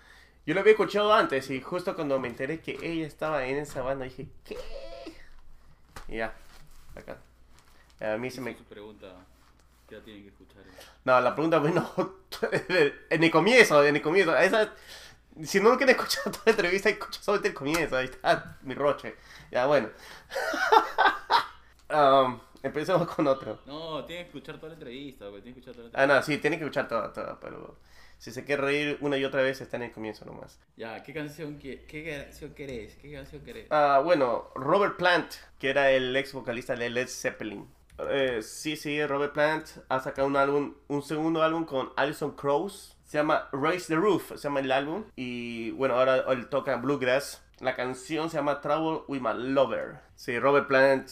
yo 0.46 0.53
lo 0.53 0.62
había 0.62 0.72
escuchado 0.72 1.13
antes 1.13 1.50
y 1.50 1.60
justo 1.60 1.93
cuando 1.93 2.17
me 2.22 2.29
enteré 2.29 2.62
que 2.62 2.79
ella 2.81 3.05
estaba 3.05 3.46
en 3.46 3.57
esa 3.57 3.81
banda 3.81 4.05
dije, 4.05 4.29
¿qué? 4.46 4.55
Y 6.07 6.19
ya, 6.19 6.34
acá. 6.96 7.17
A 8.00 8.15
mí 8.15 8.31
se 8.31 8.39
me... 8.39 8.53
Pregunta, 8.53 9.13
que 9.89 9.96
la 9.96 10.03
tienen 10.03 10.24
que 10.24 10.29
escuchar. 10.29 10.62
eh. 10.62 10.86
No, 11.03 11.19
la 11.19 11.36
pregunta 11.36 11.60
vino 11.60 12.15
en 13.10 13.24
el 13.25 13.29
comienzo, 13.29 13.84
en 13.84 13.98
el 13.98 14.01
comienzo. 14.01 14.38
Esa, 14.38 14.74
si 15.44 15.60
no 15.60 15.77
quieren 15.77 15.96
escuchar 15.96 16.24
toda 16.32 16.41
la 16.46 16.51
entrevista, 16.51 16.89
escucha 16.89 17.22
solamente 17.22 17.50
el 17.50 17.53
comienzo. 17.53 17.98
Ahí 17.98 18.06
está 18.06 18.58
mi 18.62 18.74
roche. 18.74 19.15
Ya, 19.51 19.65
bueno. 19.65 19.89
Um, 21.89 22.39
empecemos 22.63 23.08
con 23.08 23.25
otro. 23.27 23.62
No, 23.65 24.03
tienen 24.03 24.25
que 24.25 24.29
escuchar 24.38 24.58
toda 24.58 24.67
la 24.70 24.74
entrevista, 24.74 25.27
güey, 25.27 25.41
tienen 25.41 25.53
que 25.53 25.60
escuchar 25.62 25.75
toda 25.75 25.84
la 25.89 25.98
Ah, 25.98 26.03
entrevista. 26.03 26.15
no, 26.32 26.36
sí, 26.36 26.41
tienen 26.41 26.60
que 26.60 26.65
escuchar 26.65 26.88
toda, 26.89 27.13
toda, 27.13 27.39
pero 27.39 27.77
si 28.17 28.32
se 28.34 28.44
quiere 28.44 28.62
reír 28.62 28.98
una 29.00 29.15
y 29.17 29.24
otra 29.24 29.41
vez, 29.41 29.62
está 29.62 29.77
en 29.77 29.84
el 29.84 29.91
comienzo 29.94 30.25
nomás. 30.25 30.60
Ya, 30.75 31.01
¿qué 31.01 31.13
canción, 31.13 31.60
que- 31.60 31.86
qué 31.86 32.03
canción 32.25 32.53
querés? 32.53 32.96
¿Qué 32.96 33.13
canción 33.13 33.41
querés? 33.46 33.67
Ah, 33.70 34.01
bueno, 34.03 34.50
Robert 34.56 34.98
Plant, 34.98 35.32
que 35.60 35.70
era 35.70 35.89
el 35.91 36.13
ex 36.17 36.34
vocalista 36.34 36.75
de 36.75 36.89
Led 36.89 37.08
Zeppelin. 37.08 37.65
Eh, 38.00 38.42
sí, 38.44 38.75
sí, 38.75 39.06
Robert 39.06 39.34
Plant 39.34 39.68
ha 39.89 40.00
sacado 40.00 40.27
un 40.27 40.36
álbum, 40.36 40.75
un 40.88 41.01
segundo 41.01 41.42
álbum 41.42 41.66
con 41.66 41.92
Alison 41.96 42.36
Krauss. 42.36 42.96
Se 43.04 43.18
llama 43.18 43.48
Raise 43.51 43.88
the 43.88 43.96
Roof, 43.96 44.32
se 44.32 44.38
llama 44.38 44.60
el 44.60 44.72
álbum. 44.72 45.06
Y 45.16 45.72
bueno, 45.72 45.96
ahora 45.96 46.18
él 46.30 46.48
toca 46.50 46.75
Bluegrass. 46.75 47.44
La 47.60 47.75
canción 47.75 48.30
se 48.30 48.38
llama 48.38 48.62
Trouble 48.62 49.04
with 49.08 49.22
My 49.22 49.34
Lover. 49.34 50.00
Sí, 50.16 50.38
Robert 50.38 50.68
Plant 50.68 51.10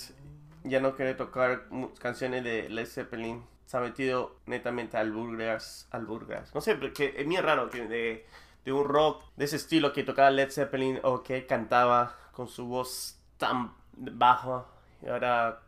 ya 0.64 0.80
no 0.80 0.96
quiere 0.96 1.14
tocar 1.14 1.68
canciones 2.00 2.44
de 2.44 2.70
Led 2.70 2.86
Zeppelin. 2.86 3.44
Se 3.66 3.78
ha 3.78 3.80
metido 3.80 4.40
netamente 4.46 4.98
al 4.98 5.12
Bluegrass. 5.12 5.88
Al 5.92 6.06
Bluegrass. 6.06 6.54
No 6.54 6.62
sé, 6.62 6.76
porque 6.76 7.16
es 7.18 7.26
muy 7.26 7.38
raro 7.38 7.70
que 7.70 7.88
de, 7.88 8.28
de 8.64 8.74
un 8.74 8.86
rock 8.86 9.24
de 9.38 9.46
ese 9.46 9.56
estilo 9.56 9.94
que 9.94 10.04
tocaba 10.04 10.30
Led 10.30 10.52
Zeppelin 10.52 11.00
o 11.04 11.24
que 11.24 11.48
cantaba 11.48 12.16
con 12.32 12.48
su 12.48 12.68
voz 12.68 13.20
tan 13.38 13.74
baja. 13.94 14.66
Y 15.02 15.08
ahora, 15.08 15.62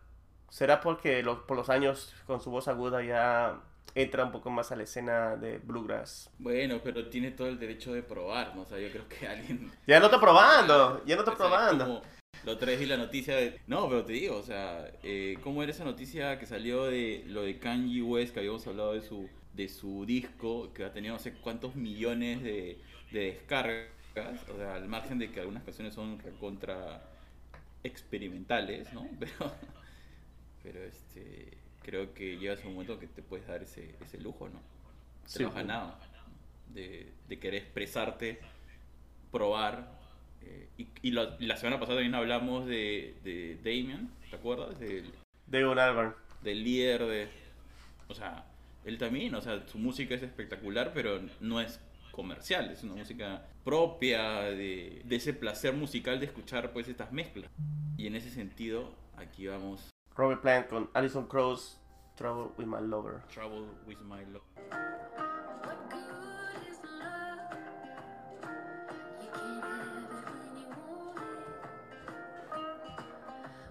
¿será 0.49 0.81
porque 0.81 1.23
lo- 1.23 1.45
por 1.47 1.57
los 1.57 1.69
años 1.69 2.13
con 2.25 2.41
su 2.41 2.51
voz 2.51 2.67
aguda 2.67 3.03
ya 3.03 3.61
entra 3.95 4.25
un 4.25 4.31
poco 4.31 4.49
más 4.51 4.71
a 4.71 4.75
la 4.75 4.83
escena 4.83 5.35
de 5.37 5.57
Bluegrass? 5.59 6.29
Bueno, 6.39 6.81
pero 6.83 7.09
tiene 7.09 7.31
todo 7.31 7.47
el 7.47 7.59
derecho 7.59 7.93
de 7.93 8.03
probar, 8.03 8.55
¿no? 8.55 8.61
O 8.61 8.65
sea, 8.65 8.79
yo 8.79 8.91
creo 8.91 9.07
que 9.09 9.27
alguien... 9.27 9.71
Ya 9.87 9.99
no 9.99 10.05
está 10.05 10.19
probando, 10.19 11.03
ya 11.05 11.15
no 11.15 11.21
está 11.21 11.31
O 11.33 11.35
sea, 11.35 11.47
probando. 11.47 11.85
como 11.85 12.01
La 12.43 12.53
otra 12.53 12.67
vez 12.67 12.79
vi 12.79 12.85
la 12.85 12.97
noticia 12.97 13.35
de... 13.35 13.59
No, 13.67 13.87
pero 13.89 14.05
te 14.05 14.13
digo, 14.13 14.37
o 14.37 14.43
sea, 14.43 14.91
eh, 15.03 15.37
¿cómo 15.43 15.63
era 15.63 15.71
esa 15.71 15.83
noticia 15.83 16.37
que 16.39 16.45
salió 16.45 16.85
de 16.85 17.23
lo 17.27 17.41
de 17.43 17.59
Kanye 17.59 18.01
West, 18.03 18.33
que 18.33 18.39
habíamos 18.41 18.65
hablado 18.67 18.93
de 18.93 19.01
su, 19.01 19.29
de 19.53 19.67
su 19.69 20.05
disco, 20.05 20.71
que 20.73 20.85
ha 20.85 20.93
tenido 20.93 21.13
no 21.15 21.19
sé 21.19 21.33
cuántos 21.33 21.75
millones 21.75 22.43
de, 22.43 22.79
de 23.11 23.19
descargas? 23.33 23.89
O 24.53 24.57
sea, 24.57 24.75
al 24.75 24.87
margen 24.87 25.19
de 25.19 25.31
que 25.31 25.39
algunas 25.39 25.63
canciones 25.63 25.93
son 25.95 26.19
recontra 26.19 27.01
experimentales, 27.83 28.91
¿no? 28.93 29.07
Pero, 29.19 29.51
pero 30.67 30.83
este, 30.83 31.63
creo 31.81 32.13
que 32.13 32.37
llegas 32.37 32.61
a 32.65 32.67
un 32.67 32.73
momento 32.73 32.99
que 32.99 33.07
te 33.07 33.23
puedes 33.23 33.47
dar 33.47 33.63
ese, 33.63 33.95
ese 34.01 34.17
lujo, 34.17 34.49
¿no? 34.49 34.61
Te 35.31 35.39
Sí, 35.39 35.43
lo 35.43 35.49
has 35.49 35.55
ganado. 35.55 35.97
De, 36.65 37.13
de 37.29 37.39
querer 37.39 37.61
expresarte, 37.63 38.41
probar. 39.31 39.97
eh, 40.41 40.69
y 40.77 40.89
y 41.01 41.11
la, 41.11 41.37
la 41.39 41.55
semana 41.57 41.79
pasada 41.79 41.97
también 41.99 42.15
hablamos 42.15 42.65
de, 42.67 43.19
de 43.23 43.55
Damien, 43.63 44.11
¿te 44.29 44.35
acuerdas? 44.35 44.77
Del, 44.77 45.13
Damon 45.45 45.79
Albarn. 45.79 46.15
del 46.41 46.63
líder 46.65 47.05
de... 47.05 47.29
O 48.09 48.13
sea, 48.13 48.45
él 48.83 48.97
también, 48.97 49.33
o 49.35 49.41
sea, 49.41 49.65
su 49.67 49.77
música 49.79 50.15
es 50.15 50.23
espectacular, 50.23 50.91
pero 50.93 51.21
no 51.39 51.61
es 51.61 51.79
comercial, 52.11 52.71
es 52.71 52.83
una 52.83 52.95
música 52.95 53.45
propia 53.63 54.41
de, 54.41 55.01
de 55.05 55.15
ese 55.15 55.33
placer 55.33 55.73
musical 55.73 56.19
de 56.19 56.25
escuchar 56.25 56.73
pues 56.73 56.89
estas 56.89 57.11
mezclas. 57.13 57.49
Y 57.97 58.07
en 58.07 58.15
ese 58.15 58.31
sentido, 58.31 58.93
aquí 59.15 59.47
vamos, 59.47 59.89
Robert 60.17 60.41
Plant 60.41 60.67
con 60.67 60.89
Alison 60.95 61.27
Krauss, 61.27 61.77
Trouble 62.17 62.51
with 62.57 62.65
My 62.65 62.79
Lover. 62.79 63.21
Trouble 63.29 63.67
with 63.85 64.01
My 64.01 64.23
Love. 64.33 64.41
What 65.63 65.89
good 65.91 66.67
is 66.67 66.79
love? 66.99 67.53
You 69.21 69.29
can't 69.31 69.63
have 69.63 69.93
it 69.93 70.09
when 70.41 70.57
you 70.57 70.65
want 70.73 71.21
it. 71.21 71.53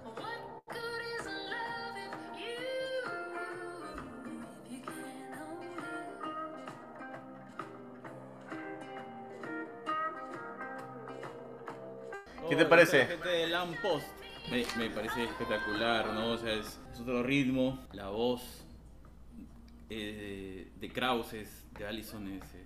What 0.05 0.39
good 0.71 1.03
is 1.19 1.27
love 1.27 1.99
if 2.07 2.15
you 2.39 2.63
if 4.67 4.71
you 4.71 4.81
can't 4.87 5.35
hold 5.35 5.63
it? 12.39 12.49
¿Qué 12.49 12.55
te 12.57 12.65
parece? 12.67 13.07
gente 13.07 13.29
de 13.29 13.47
Lamb 13.49 13.75
Post. 13.83 14.16
Me, 14.51 14.65
me 14.77 14.91
parece 14.91 15.25
espectacular, 15.25 16.13
¿no? 16.13 16.31
O 16.33 16.39
sea, 16.39 16.53
es, 16.55 16.79
es 16.93 17.01
otro 17.01 17.23
ritmo. 17.23 17.85
La 17.93 18.09
voz 18.11 18.65
eh, 19.91 20.71
de 20.79 20.93
Kraus, 20.93 21.33
es- 21.33 21.65
de 21.77 21.87
Allison 21.87 22.27
es 22.29 22.55
eh, 22.55 22.65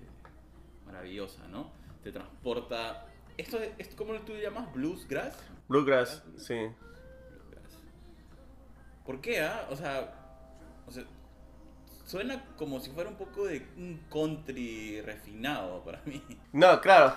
maravillosa, 0.84 1.46
¿no? 1.48 1.70
Te 2.02 2.12
transporta. 2.12 3.06
¿Esto, 3.36 3.58
es- 3.58 3.72
esto 3.78 3.96
cómo 3.96 4.14
tú 4.20 4.34
llamas? 4.34 4.72
¿Bluesgrass? 4.74 5.36
Bluegrass, 5.68 6.22
sí. 6.36 6.54
Bluesgrass. 7.30 7.78
¿Por 9.06 9.20
qué, 9.22 9.40
ah? 9.40 9.66
O 9.70 9.76
sea, 9.76 10.12
o 10.86 10.90
sea, 10.92 11.04
suena 12.04 12.44
como 12.56 12.78
si 12.80 12.90
fuera 12.90 13.08
un 13.08 13.16
poco 13.16 13.46
de 13.46 13.66
un 13.78 14.00
country 14.10 15.00
refinado 15.00 15.82
para 15.82 16.02
mí. 16.04 16.22
No, 16.52 16.78
claro. 16.82 17.14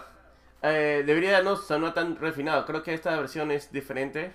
Eh, 0.61 1.03
debería 1.05 1.41
no 1.41 1.57
sonar 1.57 1.93
tan 1.93 2.15
refinado. 2.15 2.65
Creo 2.65 2.81
que 2.81 2.93
esta 2.93 3.17
versión 3.19 3.51
es 3.51 3.69
diferente. 3.69 4.31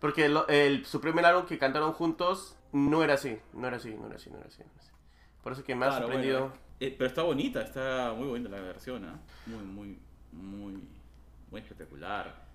Porque 0.00 0.28
lo- 0.28 0.46
el, 0.48 0.86
su 0.86 1.00
primer 1.00 1.24
álbum 1.24 1.46
que 1.46 1.58
cantaron 1.58 1.92
juntos 1.92 2.56
no 2.72 3.02
era 3.02 3.14
así. 3.14 3.38
No 3.52 3.66
era 3.66 3.76
así, 3.78 3.94
no 3.94 4.06
era 4.06 4.16
así, 4.16 4.30
no 4.30 4.38
era 4.38 4.46
así. 4.46 4.60
no 4.62 4.70
era 4.70 4.80
así. 4.80 4.90
Por 5.42 5.52
eso 5.52 5.64
que 5.64 5.74
me 5.74 5.86
ha 5.86 5.88
Claro, 5.88 6.04
sorprendido. 6.06 6.40
bueno, 6.40 6.54
eh, 6.80 6.94
pero 6.96 7.08
está 7.08 7.22
bonita, 7.22 7.62
está 7.62 8.12
muy 8.16 8.28
bonita 8.28 8.48
la 8.50 8.60
versión, 8.60 9.04
¿ah? 9.04 9.18
Muy, 9.46 9.64
muy, 9.64 9.98
muy, 10.32 10.82
muy 11.50 11.60
espectacular. 11.60 12.46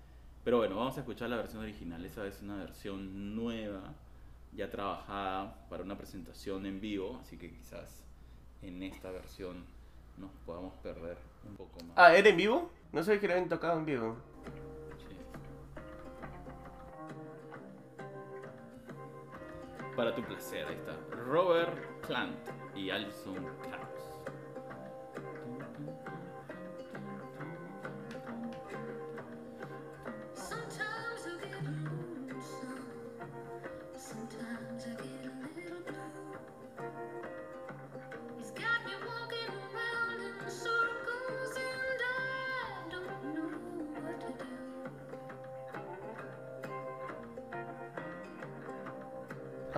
Pero 0.44 0.58
bueno, 0.58 0.76
vamos 0.76 0.96
a 0.96 1.00
escuchar 1.00 1.28
la 1.30 1.36
versión 1.36 1.62
original. 1.62 2.04
Esa 2.04 2.26
es 2.26 2.40
una 2.42 2.56
versión 2.56 3.34
nueva, 3.34 3.94
ya 4.52 4.70
trabajada 4.70 5.66
para 5.68 5.82
una 5.82 5.96
presentación 5.98 6.66
en 6.66 6.80
vivo, 6.80 7.18
así 7.22 7.36
que 7.36 7.50
quizás 7.50 8.04
en 8.62 8.82
esta 8.82 9.10
versión 9.10 9.64
nos 10.16 10.30
podamos 10.46 10.74
perder 10.76 11.16
un 11.48 11.56
poco 11.56 11.82
más. 11.84 11.96
Ah, 11.96 12.14
¿era 12.14 12.28
en 12.28 12.36
vivo? 12.36 12.70
No 12.92 13.02
sé 13.02 13.18
que 13.18 13.26
lo 13.26 13.34
habían 13.34 13.48
tocado 13.48 13.78
en 13.78 13.84
vivo. 13.86 14.16
Para 19.96 20.14
tu 20.14 20.22
placer, 20.22 20.68
está. 20.70 20.96
Robert 21.10 21.78
Plant 22.06 22.48
y 22.74 22.90
Alison 22.90 23.36
Krauss. 23.62 23.93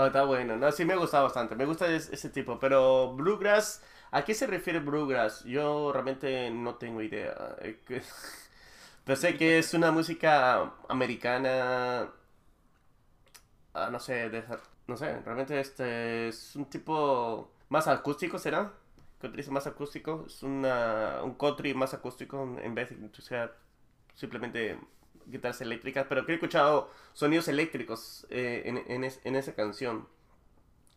Ah, 0.07 0.09
está 0.09 0.25
bueno. 0.25 0.57
No, 0.57 0.71
sí 0.73 0.85
me 0.85 0.97
gusta 0.97 1.21
bastante. 1.23 1.57
Me 1.57 1.65
gusta 1.67 1.87
es- 1.89 2.11
ese 2.13 2.31
tipo. 2.31 2.59
Pero 2.59 3.13
Bluegrass, 3.15 3.83
¿a 4.11 4.25
qué 4.25 4.35
se 4.35 4.47
refiere 4.47 4.81
Bluegrass? 4.81 5.45
Yo 5.45 5.93
realmente 5.93 6.51
no 6.51 6.77
tengo 6.77 7.03
idea. 7.03 7.57
Eh, 7.61 7.81
que- 7.87 8.03
Pero 9.05 9.17
sé 9.17 9.37
que 9.37 9.59
es 9.59 9.75
una 9.75 9.91
música 9.93 10.73
americana. 10.89 12.11
ah, 13.75 13.89
no 13.91 13.99
sé, 14.01 14.31
no 14.87 14.97
sé. 14.97 15.21
Realmente 15.21 15.59
este 15.61 16.29
es 16.29 16.57
un 16.57 16.67
tipo 16.67 17.53
más 17.69 17.87
acústico, 17.89 18.39
¿será? 18.39 18.73
Que 19.21 19.29
más 19.51 19.67
acústico. 19.67 20.25
Es 20.27 20.43
una, 20.43 21.23
un 21.23 21.35
country 21.35 21.75
más 21.75 21.95
acústico 21.95 22.43
en 22.63 22.75
vez 22.75 22.91
de 22.91 23.07
o 23.07 23.23
sea, 23.23 23.53
simplemente 24.15 24.79
guitarras 25.27 25.61
eléctricas. 25.61 26.07
Pero 26.09 26.25
que 26.27 26.33
he 26.33 26.35
escuchado 26.37 26.91
sonidos 27.13 27.49
eléctricos 27.49 28.27
eh, 28.31 28.63
en, 28.67 28.83
en, 28.89 29.05
es- 29.05 29.21
en 29.25 29.37
esa 29.37 29.55
canción. 29.55 30.09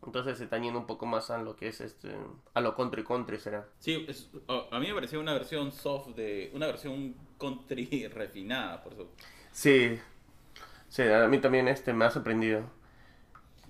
Entonces 0.04 0.38
se 0.38 0.44
está 0.44 0.56
yendo 0.58 0.78
un 0.78 0.86
poco 0.86 1.04
más 1.04 1.30
a 1.30 1.36
lo 1.38 1.56
que 1.56 1.68
es 1.68 1.80
este. 1.82 2.16
a 2.54 2.60
lo 2.62 2.74
country 2.74 3.04
country 3.04 3.38
será. 3.38 3.68
Sí, 3.80 4.06
es- 4.08 4.30
a 4.48 4.78
mí 4.80 4.86
me 4.88 4.94
pareció 4.94 5.20
una 5.20 5.34
versión 5.34 5.72
soft 5.72 6.14
de. 6.16 6.50
Una 6.54 6.66
versión 6.66 7.14
country 7.38 8.08
refinada, 8.12 8.82
por 8.82 8.94
eso. 8.94 9.10
Sí. 9.52 9.98
Sí, 10.88 11.02
a 11.02 11.28
mí 11.28 11.38
también 11.38 11.68
este 11.68 11.92
me 11.92 12.04
ha 12.06 12.10
sorprendido. 12.10 12.62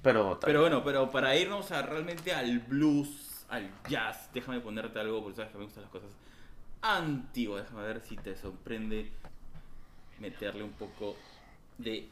Pero. 0.03 0.39
Pero 0.41 0.61
bueno, 0.61 0.83
pero 0.85 1.11
para 1.11 1.37
irnos 1.37 1.73
a 1.73 1.83
realmente 1.83 2.33
al 2.33 2.61
blues, 2.61 3.45
al 3.49 3.71
jazz, 3.89 4.31
déjame 4.33 4.61
ponerte 4.61 4.99
algo, 5.01 5.23
porque 5.23 5.37
sabes 5.37 5.51
que 5.53 5.59
me 5.59 5.65
gustan 5.65 5.83
las 5.83 5.93
cosas 5.93 6.11
antiguas. 6.81 7.65
Déjame 7.65 7.83
ver 7.87 8.01
si 8.01 8.17
te 8.17 8.37
sorprende 8.37 9.13
meterle 10.21 10.63
un 10.63 10.73
poco 10.73 11.17
de 11.79 12.09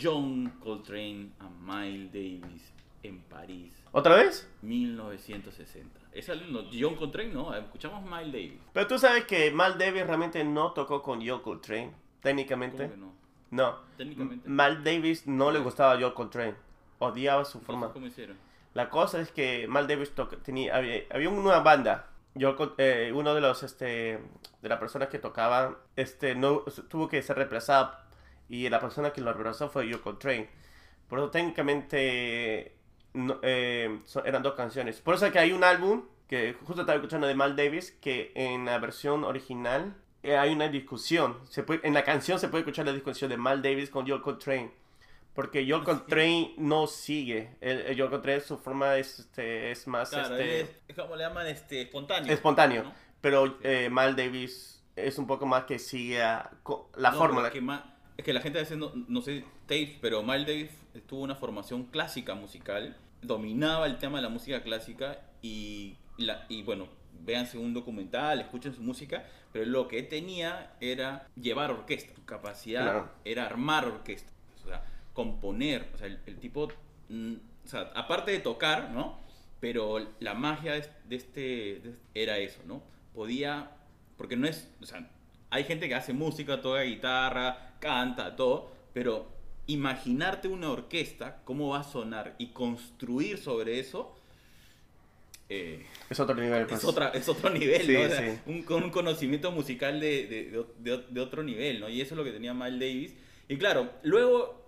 John 0.00 0.48
Coltrane 0.62 1.30
a 1.40 1.48
Miles 1.48 2.12
Davis 2.12 2.72
en 3.02 3.20
París, 3.20 3.72
¿Otra 3.92 4.16
vez? 4.16 4.48
1960. 4.62 6.00
Es 6.12 6.28
el- 6.30 6.50
no, 6.52 6.62
John 6.72 6.96
Coltrane, 6.96 7.32
no, 7.32 7.54
escuchamos 7.54 8.02
Miles 8.02 8.32
Davis. 8.32 8.60
Pero 8.72 8.86
tú 8.86 8.98
sabes 8.98 9.24
que 9.24 9.50
Mal 9.50 9.76
Davis 9.78 10.06
realmente 10.06 10.42
no 10.42 10.72
tocó 10.72 11.02
con 11.02 11.26
Joe 11.26 11.42
Coltrane. 11.42 11.92
Técnicamente. 12.22 12.88
¿Cómo 12.88 12.90
que 12.94 12.96
no? 13.00 13.12
No. 13.50 13.76
Técnicamente. 13.98 14.48
Mal 14.48 14.82
Davis 14.82 15.26
no 15.26 15.50
le 15.50 15.58
gustaba 15.58 15.92
a 15.92 16.00
Joe 16.00 16.14
Coltrane. 16.14 16.54
Odiaba 16.98 17.44
su 17.44 17.58
Entonces, 17.58 17.66
forma. 17.66 17.92
¿Cómo 17.92 18.06
hicieron? 18.06 18.36
La 18.72 18.88
cosa 18.88 19.20
es 19.20 19.30
que 19.30 19.68
Mal 19.68 19.86
Davis 19.86 20.12
tenía, 20.42 20.74
había, 20.74 21.02
había 21.12 21.28
una 21.28 21.58
banda. 21.60 22.08
Yo, 22.34 22.56
eh, 22.78 23.12
uno 23.14 23.34
de 23.34 23.40
los, 23.40 23.62
este, 23.62 24.18
de 24.62 24.68
las 24.68 24.78
personas 24.80 25.08
que 25.08 25.18
tocaba, 25.20 25.78
este, 25.96 26.34
no, 26.34 26.60
tuvo 26.88 27.08
que 27.08 27.22
ser 27.22 27.36
reemplazado 27.36 27.92
y 28.48 28.68
la 28.68 28.80
persona 28.80 29.12
que 29.12 29.20
lo 29.20 29.32
reemplazó 29.32 29.68
fue 29.70 29.88
Joe 29.90 30.00
Coltrane. 30.00 30.50
Por 31.08 31.18
eso 31.20 31.30
técnicamente 31.30 32.76
no- 33.14 33.38
eh, 33.42 34.00
eran 34.24 34.42
dos 34.42 34.54
canciones. 34.54 35.00
Por 35.00 35.14
eso 35.14 35.30
que 35.32 35.38
hay 35.38 35.52
un 35.52 35.64
álbum 35.64 36.04
que 36.28 36.54
justo 36.64 36.82
estaba 36.82 36.96
escuchando 36.96 37.26
de 37.28 37.34
Mal 37.34 37.54
Davis 37.56 37.92
que 38.00 38.32
en 38.34 38.64
la 38.66 38.78
versión 38.78 39.24
original 39.24 39.94
eh, 40.24 40.36
hay 40.36 40.52
una 40.52 40.68
discusión. 40.68 41.38
Se 41.48 41.62
puede, 41.62 41.86
en 41.86 41.94
la 41.94 42.02
canción 42.04 42.38
se 42.40 42.48
puede 42.48 42.62
escuchar 42.62 42.86
la 42.86 42.92
discusión 42.92 43.30
de 43.30 43.36
Mal 43.36 43.62
Davis 43.62 43.90
con 43.90 44.08
Joe 44.08 44.20
Coltrane. 44.22 44.72
Porque 45.34 45.66
Joe 45.68 45.82
Coltrane 45.82 46.54
no 46.58 46.86
sigue. 46.86 47.56
El, 47.60 47.80
el 47.80 48.08
Coltrane, 48.10 48.40
su 48.40 48.56
forma 48.56 48.96
es, 48.96 49.18
este, 49.18 49.70
es 49.72 49.86
más 49.88 50.10
Claro, 50.10 50.36
este, 50.36 50.60
es, 50.60 50.70
es 50.88 50.96
como 50.96 51.16
le 51.16 51.24
llaman 51.24 51.46
este, 51.48 51.82
espontáneo. 51.82 52.32
espontáneo. 52.32 52.84
¿no? 52.84 52.92
Pero 53.20 53.58
eh, 53.62 53.88
Mal 53.90 54.14
Davis 54.14 54.82
es 54.96 55.18
un 55.18 55.26
poco 55.26 55.44
más 55.46 55.64
que 55.64 55.78
sigue 55.80 56.22
a- 56.22 56.50
la 56.96 57.10
No, 57.10 57.18
fórmula. 57.18 57.48
Es 57.48 57.52
que, 57.54 57.60
ma- 57.60 57.96
es 58.16 58.24
que 58.24 58.32
la 58.32 58.40
gente 58.40 58.58
a 58.58 58.62
veces 58.62 58.78
no, 58.78 58.92
no 59.08 59.22
sé 59.22 59.44
tapes, 59.66 59.96
pero 60.00 60.22
Miles 60.22 60.46
Davis 60.46 60.70
tuvo 61.06 61.22
una 61.22 61.34
formación 61.34 61.84
clásica 61.86 62.34
musical, 62.36 62.96
dominaba 63.20 63.86
el 63.86 63.98
tema 63.98 64.18
de 64.18 64.22
la 64.22 64.28
música 64.28 64.62
clásica 64.62 65.18
y, 65.42 65.96
la, 66.16 66.46
y 66.48 66.62
bueno, 66.62 66.86
véanse 67.20 67.58
un 67.58 67.74
documental, 67.74 68.40
escuchen 68.40 68.72
su 68.72 68.82
música, 68.82 69.26
pero 69.52 69.64
lo 69.64 69.88
que 69.88 70.02
tenía 70.04 70.76
era 70.80 71.26
llevar 71.34 71.70
orquesta, 71.72 72.14
su 72.14 72.24
capacidad 72.24 72.82
Claro. 72.82 73.10
era 73.24 73.46
armar 73.46 73.86
orquesta, 73.86 74.30
componer, 75.14 75.88
o 75.94 75.96
sea, 75.98 76.06
el, 76.08 76.18
el 76.26 76.36
tipo, 76.38 76.68
mm, 77.08 77.34
o 77.64 77.68
sea, 77.68 77.90
aparte 77.94 78.30
de 78.32 78.40
tocar, 78.40 78.90
¿no? 78.90 79.18
Pero 79.60 80.06
la 80.20 80.34
magia 80.34 80.72
de, 80.74 80.86
de 81.08 81.16
este 81.16 81.40
de- 81.40 81.94
era 82.14 82.36
eso, 82.38 82.60
¿no? 82.66 82.82
Podía, 83.14 83.70
porque 84.18 84.36
no 84.36 84.46
es, 84.46 84.68
o 84.82 84.86
sea, 84.86 85.08
hay 85.50 85.64
gente 85.64 85.88
que 85.88 85.94
hace 85.94 86.12
música, 86.12 86.60
toca 86.60 86.82
guitarra, 86.82 87.74
canta, 87.80 88.36
todo, 88.36 88.70
pero 88.92 89.32
imaginarte 89.66 90.48
una 90.48 90.70
orquesta, 90.70 91.40
cómo 91.44 91.68
va 91.70 91.80
a 91.80 91.84
sonar 91.84 92.34
y 92.38 92.48
construir 92.48 93.38
sobre 93.38 93.78
eso, 93.78 94.14
eh, 95.48 95.86
Es 96.10 96.18
otro 96.20 96.34
nivel. 96.34 96.66
pues. 96.66 96.80
es, 96.80 96.84
otra, 96.88 97.08
es 97.10 97.28
otro 97.28 97.50
nivel, 97.50 97.82
Sí, 97.82 97.92
¿no? 97.92 98.00
O 98.02 98.08
sea, 98.08 98.34
sí. 98.34 98.40
un, 98.46 98.82
un 98.82 98.90
conocimiento 98.90 99.50
musical 99.52 100.00
de- 100.00 100.26
de- 100.26 100.64
de- 100.78 101.04
de 101.08 101.20
otro 101.20 101.42
nivel, 101.42 101.80
¿no? 101.80 101.88
Y 101.88 102.00
eso 102.00 102.14
es 102.14 102.18
lo 102.18 102.24
que 102.24 102.32
tenía 102.32 102.54
Miles 102.54 102.80
Davis. 102.80 103.14
Y 103.48 103.56
claro, 103.58 103.90
luego, 104.02 104.63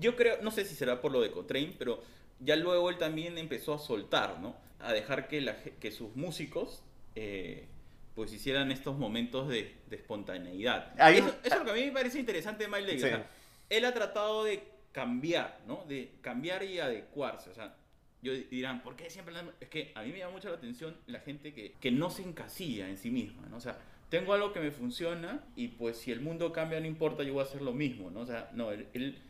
yo 0.00 0.16
creo, 0.16 0.40
no 0.42 0.50
sé 0.50 0.64
si 0.64 0.74
será 0.74 1.00
por 1.00 1.12
lo 1.12 1.20
de 1.20 1.30
Coltrane, 1.30 1.74
pero 1.78 2.02
ya 2.40 2.56
luego 2.56 2.90
él 2.90 2.98
también 2.98 3.38
empezó 3.38 3.74
a 3.74 3.78
soltar, 3.78 4.40
¿no? 4.40 4.56
A 4.80 4.92
dejar 4.92 5.28
que, 5.28 5.40
la, 5.40 5.56
que 5.56 5.90
sus 5.92 6.16
músicos, 6.16 6.82
eh, 7.14 7.66
pues 8.14 8.32
hicieran 8.32 8.72
estos 8.72 8.96
momentos 8.98 9.48
de, 9.48 9.74
de 9.88 9.96
espontaneidad. 9.96 10.94
Hay 10.98 11.18
eso, 11.18 11.28
eso 11.44 11.54
es 11.54 11.58
lo 11.58 11.64
que 11.64 11.70
a 11.70 11.74
mí 11.74 11.84
me 11.84 11.92
parece 11.92 12.18
interesante 12.18 12.64
de 12.64 12.70
Miles 12.70 12.86
Davis. 12.86 13.00
Sí. 13.02 13.06
o 13.06 13.10
sea, 13.10 13.30
él 13.68 13.84
ha 13.84 13.94
tratado 13.94 14.44
de 14.44 14.62
cambiar, 14.92 15.60
¿no? 15.66 15.84
De 15.86 16.12
cambiar 16.20 16.62
y 16.64 16.80
adecuarse. 16.80 17.50
O 17.50 17.54
sea, 17.54 17.76
yo 18.22 18.32
dirán, 18.32 18.82
¿por 18.82 18.96
qué 18.96 19.08
siempre? 19.10 19.34
la- 19.34 19.52
Es 19.60 19.68
que 19.68 19.92
a 19.94 20.02
mí 20.02 20.10
me 20.12 20.18
llama 20.18 20.32
mucho 20.32 20.48
la 20.48 20.56
atención 20.56 20.96
la 21.06 21.20
gente 21.20 21.52
que, 21.54 21.72
que 21.80 21.90
no 21.90 22.10
se 22.10 22.22
encasilla 22.22 22.88
en 22.88 22.96
sí 22.98 23.10
misma, 23.10 23.46
¿no? 23.48 23.56
O 23.56 23.60
sea, 23.60 23.78
tengo 24.08 24.32
algo 24.34 24.52
que 24.52 24.60
me 24.60 24.70
funciona 24.72 25.44
y 25.56 25.68
pues 25.68 25.96
si 25.98 26.10
el 26.10 26.20
mundo 26.20 26.52
cambia 26.52 26.80
no 26.80 26.86
importa, 26.86 27.22
yo 27.22 27.32
voy 27.34 27.42
a 27.42 27.46
hacer 27.46 27.62
lo 27.62 27.72
mismo, 27.72 28.10
¿no? 28.10 28.20
O 28.20 28.26
sea, 28.26 28.50
no, 28.54 28.72
él, 28.72 28.88
él, 28.92 29.22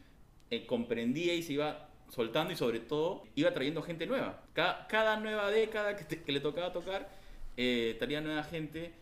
eh, 0.50 0.66
comprendía 0.66 1.34
y 1.34 1.42
se 1.42 1.54
iba 1.54 1.88
soltando 2.08 2.52
y 2.52 2.56
sobre 2.56 2.80
todo 2.80 3.24
iba 3.34 3.52
trayendo 3.52 3.82
gente 3.82 4.06
nueva. 4.06 4.42
Cada, 4.52 5.16
nueva 5.18 5.50
década 5.50 5.96
que, 5.96 6.32
le 6.32 6.40
tocaba 6.40 6.72
tocar, 6.72 7.08
eh, 7.56 7.96
traía 7.98 8.20
nueva 8.20 8.42
gente 8.42 8.92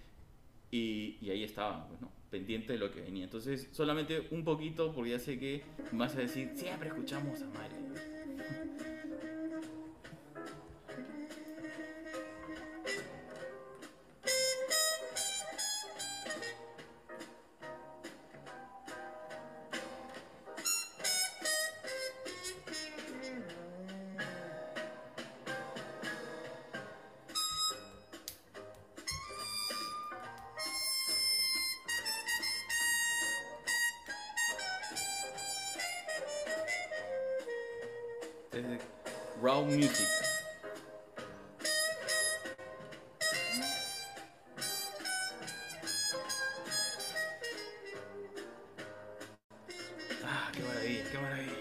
y, 0.71 1.17
y 1.21 1.31
ahí 1.31 1.43
estaban, 1.45 1.89
pues, 1.89 2.01
¿no? 2.01 2.11
Pendiente 2.31 2.75
de 2.75 2.79
lo 2.79 2.91
que 2.91 3.01
venía. 3.01 3.25
Entonces, 3.25 3.69
solamente 3.73 4.29
un 4.31 4.45
poquito, 4.45 4.93
porque 4.95 5.13
ya 5.13 5.19
sé 5.19 5.39
que 5.39 5.63
vas 5.93 6.15
a 6.15 6.19
decir, 6.19 6.53
siempre 6.55 6.89
escuchamos 6.89 7.41
a 7.41 7.47
Mario. 7.47 7.79
Raw 39.49 39.65
Music. 39.65 40.05
Ah, 50.25 50.51
qué 50.55 50.63
maravilla, 50.63 51.05
qué 51.11 51.19
maravilla. 51.19 51.53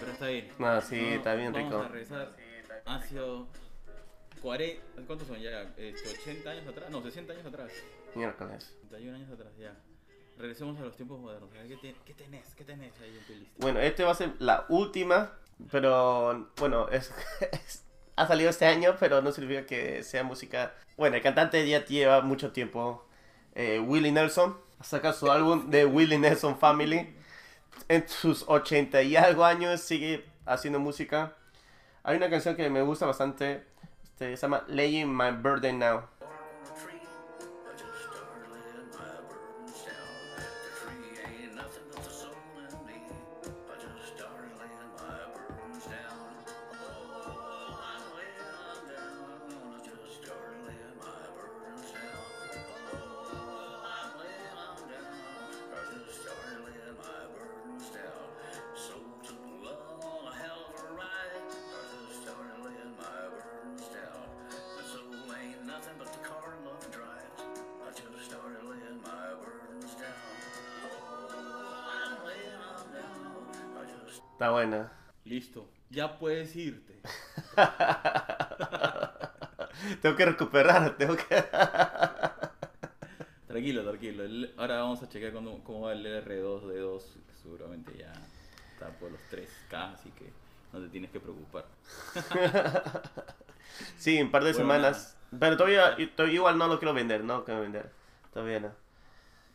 Pero 0.00 0.12
está 0.12 0.26
bien. 0.28 0.48
No, 0.58 0.80
sí, 0.80 1.00
No, 1.00 1.08
está 1.14 1.34
bien 1.34 1.52
vamos 1.52 1.68
rico. 1.70 1.82
a 1.82 1.88
regresar. 1.88 2.36
Ha 2.86 3.02
sido 3.02 3.46
40, 4.42 4.82
¿cuántos 5.06 5.26
son 5.28 5.38
ya? 5.40 5.62
Este, 5.76 6.08
80 6.22 6.50
años 6.50 6.66
atrás, 6.68 6.90
no, 6.90 7.02
60 7.02 7.32
años 7.32 7.46
atrás. 7.46 7.72
Miércoles. 8.14 8.74
61 8.82 9.16
años 9.16 9.30
atrás, 9.30 9.52
ya. 9.58 9.74
Regresemos 10.36 10.78
a 10.78 10.82
los 10.82 10.96
tiempos 10.96 11.20
modernos. 11.20 11.48
¿Qué, 11.52 11.76
te- 11.76 11.96
qué 12.04 12.14
tenés? 12.14 12.54
¿Qué 12.54 12.64
tenés 12.64 12.92
ahí 13.00 13.16
en 13.16 13.24
tu 13.24 13.32
lista? 13.34 13.54
Bueno, 13.58 13.78
este 13.80 14.02
va 14.04 14.10
a 14.10 14.14
ser 14.14 14.32
la 14.40 14.66
última, 14.68 15.38
pero 15.70 16.48
bueno, 16.58 16.88
es, 16.92 17.12
ha 18.16 18.26
salido 18.26 18.50
este 18.50 18.66
año, 18.66 18.96
pero 18.98 19.22
no 19.22 19.32
significa 19.32 19.66
que 19.66 20.02
sea 20.02 20.22
música. 20.24 20.74
Bueno, 20.96 21.16
el 21.16 21.22
cantante 21.22 21.66
ya 21.68 21.84
lleva 21.84 22.22
mucho 22.22 22.52
tiempo. 22.52 23.06
eh, 23.54 23.80
Willie 23.80 24.12
Nelson 24.12 24.56
saca 24.82 25.12
su 25.12 25.30
álbum 25.30 25.70
de 25.70 25.84
Willie 25.86 26.18
Nelson 26.18 26.58
Family. 26.58 27.14
En 27.88 28.08
sus 28.08 28.44
80 28.48 29.02
y 29.02 29.16
algo 29.16 29.44
años 29.44 29.80
sigue 29.80 30.24
haciendo 30.46 30.80
música. 30.80 31.36
Hay 32.04 32.16
una 32.16 32.30
canción 32.30 32.56
que 32.56 32.70
me 32.70 32.82
gusta 32.82 33.06
bastante, 33.06 33.64
este, 34.04 34.36
se 34.36 34.42
llama 34.42 34.64
Laying 34.68 35.14
My 35.16 35.30
Burden 35.32 35.78
Now. 35.80 36.04
Está 74.34 74.50
buena. 74.50 74.92
Listo. 75.24 75.68
Ya 75.90 76.18
puedes 76.18 76.56
irte. 76.56 77.00
tengo 80.02 80.16
que 80.16 80.26
recuperar, 80.26 80.96
tengo 80.96 81.16
que... 81.16 81.24
Tranquilo, 83.46 83.84
tranquilo. 83.84 84.24
Ahora 84.56 84.78
vamos 84.78 85.00
a 85.04 85.08
checar 85.08 85.32
cómo, 85.32 85.62
cómo 85.62 85.82
va 85.82 85.92
el 85.92 86.04
R2 86.04 86.66
d 86.66 86.78
2 86.80 87.18
que 87.28 87.34
seguramente 87.40 87.96
ya 87.96 88.12
está 88.72 88.88
por 88.98 89.12
los 89.12 89.20
3K, 89.30 89.94
así 89.94 90.10
que 90.10 90.32
no 90.72 90.80
te 90.80 90.88
tienes 90.88 91.12
que 91.12 91.20
preocupar. 91.20 91.66
Sí, 93.96 94.20
un 94.20 94.30
par 94.30 94.44
de 94.44 94.52
Bueno, 94.52 94.66
semanas. 94.66 95.16
Pero 95.36 95.56
todavía, 95.56 95.96
todavía 96.14 96.36
igual 96.36 96.58
no 96.58 96.68
lo 96.68 96.78
quiero 96.78 96.94
vender, 96.94 97.24
no 97.24 97.38
lo 97.38 97.44
quiero 97.44 97.60
vender. 97.60 97.90
Todavía 98.32 98.60
no. 98.60 98.83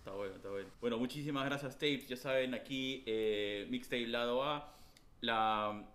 Está 0.10 0.18
bueno, 0.18 0.36
está 0.38 0.50
bueno. 0.50 0.70
Bueno, 0.82 0.98
muchísimas 0.98 1.46
gracias, 1.46 1.76
Tapes. 1.78 2.08
Ya 2.08 2.18
saben, 2.18 2.56
aquí 2.56 3.04
eh, 3.06 3.68
Mixtape 3.70 4.08
Lado 4.08 4.44
A. 4.44 4.74
La, 5.22 5.86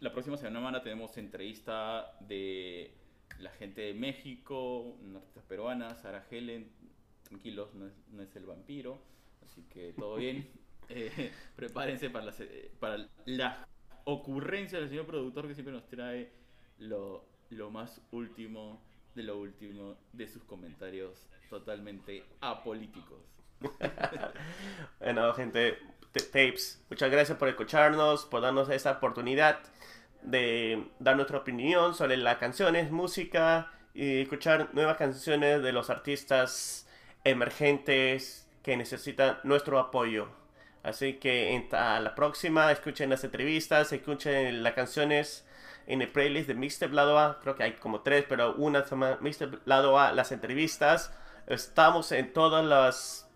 la 0.00 0.12
próxima 0.12 0.36
semana 0.36 0.82
tenemos 0.82 1.16
entrevista 1.16 2.14
de 2.20 2.90
la 3.38 3.48
gente 3.52 3.80
de 3.80 3.94
México, 3.94 4.80
una 5.02 5.20
artista 5.20 5.40
peruana, 5.48 5.94
Sara 5.94 6.26
Helen. 6.30 6.70
Tranquilos, 7.22 7.74
no 7.74 7.86
es, 7.86 7.94
no 8.12 8.22
es 8.22 8.36
el 8.36 8.44
vampiro. 8.44 9.00
Así 9.46 9.62
que 9.62 9.94
todo 9.94 10.16
bien. 10.16 10.46
Eh, 10.88 11.30
prepárense 11.56 12.10
para, 12.10 12.26
las, 12.26 12.40
eh, 12.40 12.70
para 12.78 13.08
la 13.24 13.66
ocurrencia 14.04 14.78
del 14.78 14.90
señor 14.90 15.06
productor 15.06 15.48
que 15.48 15.54
siempre 15.54 15.72
nos 15.72 15.88
trae 15.88 16.30
lo, 16.78 17.24
lo 17.48 17.70
más 17.70 18.02
último 18.10 18.82
de 19.14 19.22
lo 19.22 19.38
último 19.38 19.96
de 20.12 20.26
sus 20.26 20.42
comentarios 20.44 21.28
totalmente 21.52 22.24
apolíticos. 22.40 23.20
Bueno, 24.98 25.34
gente, 25.34 25.78
tapes, 26.12 26.82
muchas 26.88 27.10
gracias 27.10 27.36
por 27.36 27.48
escucharnos, 27.48 28.24
por 28.24 28.40
darnos 28.40 28.70
esta 28.70 28.92
oportunidad 28.92 29.58
de 30.22 30.86
dar 30.98 31.16
nuestra 31.16 31.38
opinión 31.38 31.94
sobre 31.94 32.16
las 32.16 32.38
canciones, 32.38 32.90
música 32.90 33.70
y 33.92 34.22
escuchar 34.22 34.70
nuevas 34.72 34.96
canciones 34.96 35.62
de 35.62 35.72
los 35.72 35.90
artistas 35.90 36.88
emergentes 37.24 38.48
que 38.62 38.76
necesitan 38.76 39.38
nuestro 39.42 39.78
apoyo. 39.78 40.28
Así 40.82 41.14
que 41.14 41.54
hasta 41.56 42.00
la 42.00 42.14
próxima, 42.14 42.72
escuchen 42.72 43.10
las 43.10 43.24
entrevistas, 43.24 43.92
escuchen 43.92 44.62
las 44.62 44.72
canciones 44.72 45.46
en 45.86 46.00
el 46.00 46.08
playlist 46.08 46.48
de 46.48 46.54
Mixtape 46.54 46.94
Lado 46.94 47.18
A. 47.18 47.40
Creo 47.40 47.56
que 47.56 47.64
hay 47.64 47.72
como 47.72 48.00
tres, 48.00 48.24
pero 48.28 48.54
una 48.54 48.84
se 48.84 48.90
llama 48.90 49.18
Mixtape 49.20 49.58
Lado 49.66 49.98
A, 49.98 50.12
las 50.12 50.32
entrevistas. 50.32 51.12
Estamos 51.46 52.10
en 52.12 52.32
todas 52.32 52.64
las 52.64 53.28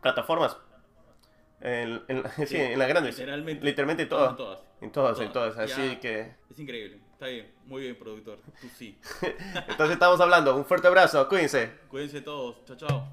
plataformas. 0.00 0.56
En, 1.60 2.02
en- 2.08 2.24
sí, 2.46 2.56
en 2.56 2.78
las 2.78 2.88
grandes. 2.88 3.16
Literalmente. 3.18 3.64
Literalmente 3.64 4.02
en 4.04 4.08
Todas. 4.08 4.30
En 4.30 4.36
todas, 4.36 5.18
en 5.20 5.32
Todas. 5.32 5.54
todas. 5.54 5.58
Así 5.72 5.88
Ya. 5.94 6.00
que. 6.00 6.34
Es 6.50 6.58
increíble. 6.58 7.00
Está 7.12 7.26
bien. 7.26 7.52
Muy 7.64 7.82
bien, 7.82 7.96
productor. 7.98 8.38
Tú 8.60 8.68
sí. 8.76 8.98
Entonces 9.22 9.90
estamos 9.94 10.20
hablando. 10.20 10.54
Un 10.56 10.64
fuerte 10.64 10.86
abrazo. 10.88 11.26
Cuídense. 11.28 11.72
Cuídense 11.88 12.20
todos. 12.20 12.64
Chao, 12.66 12.76
chao. 12.76 13.08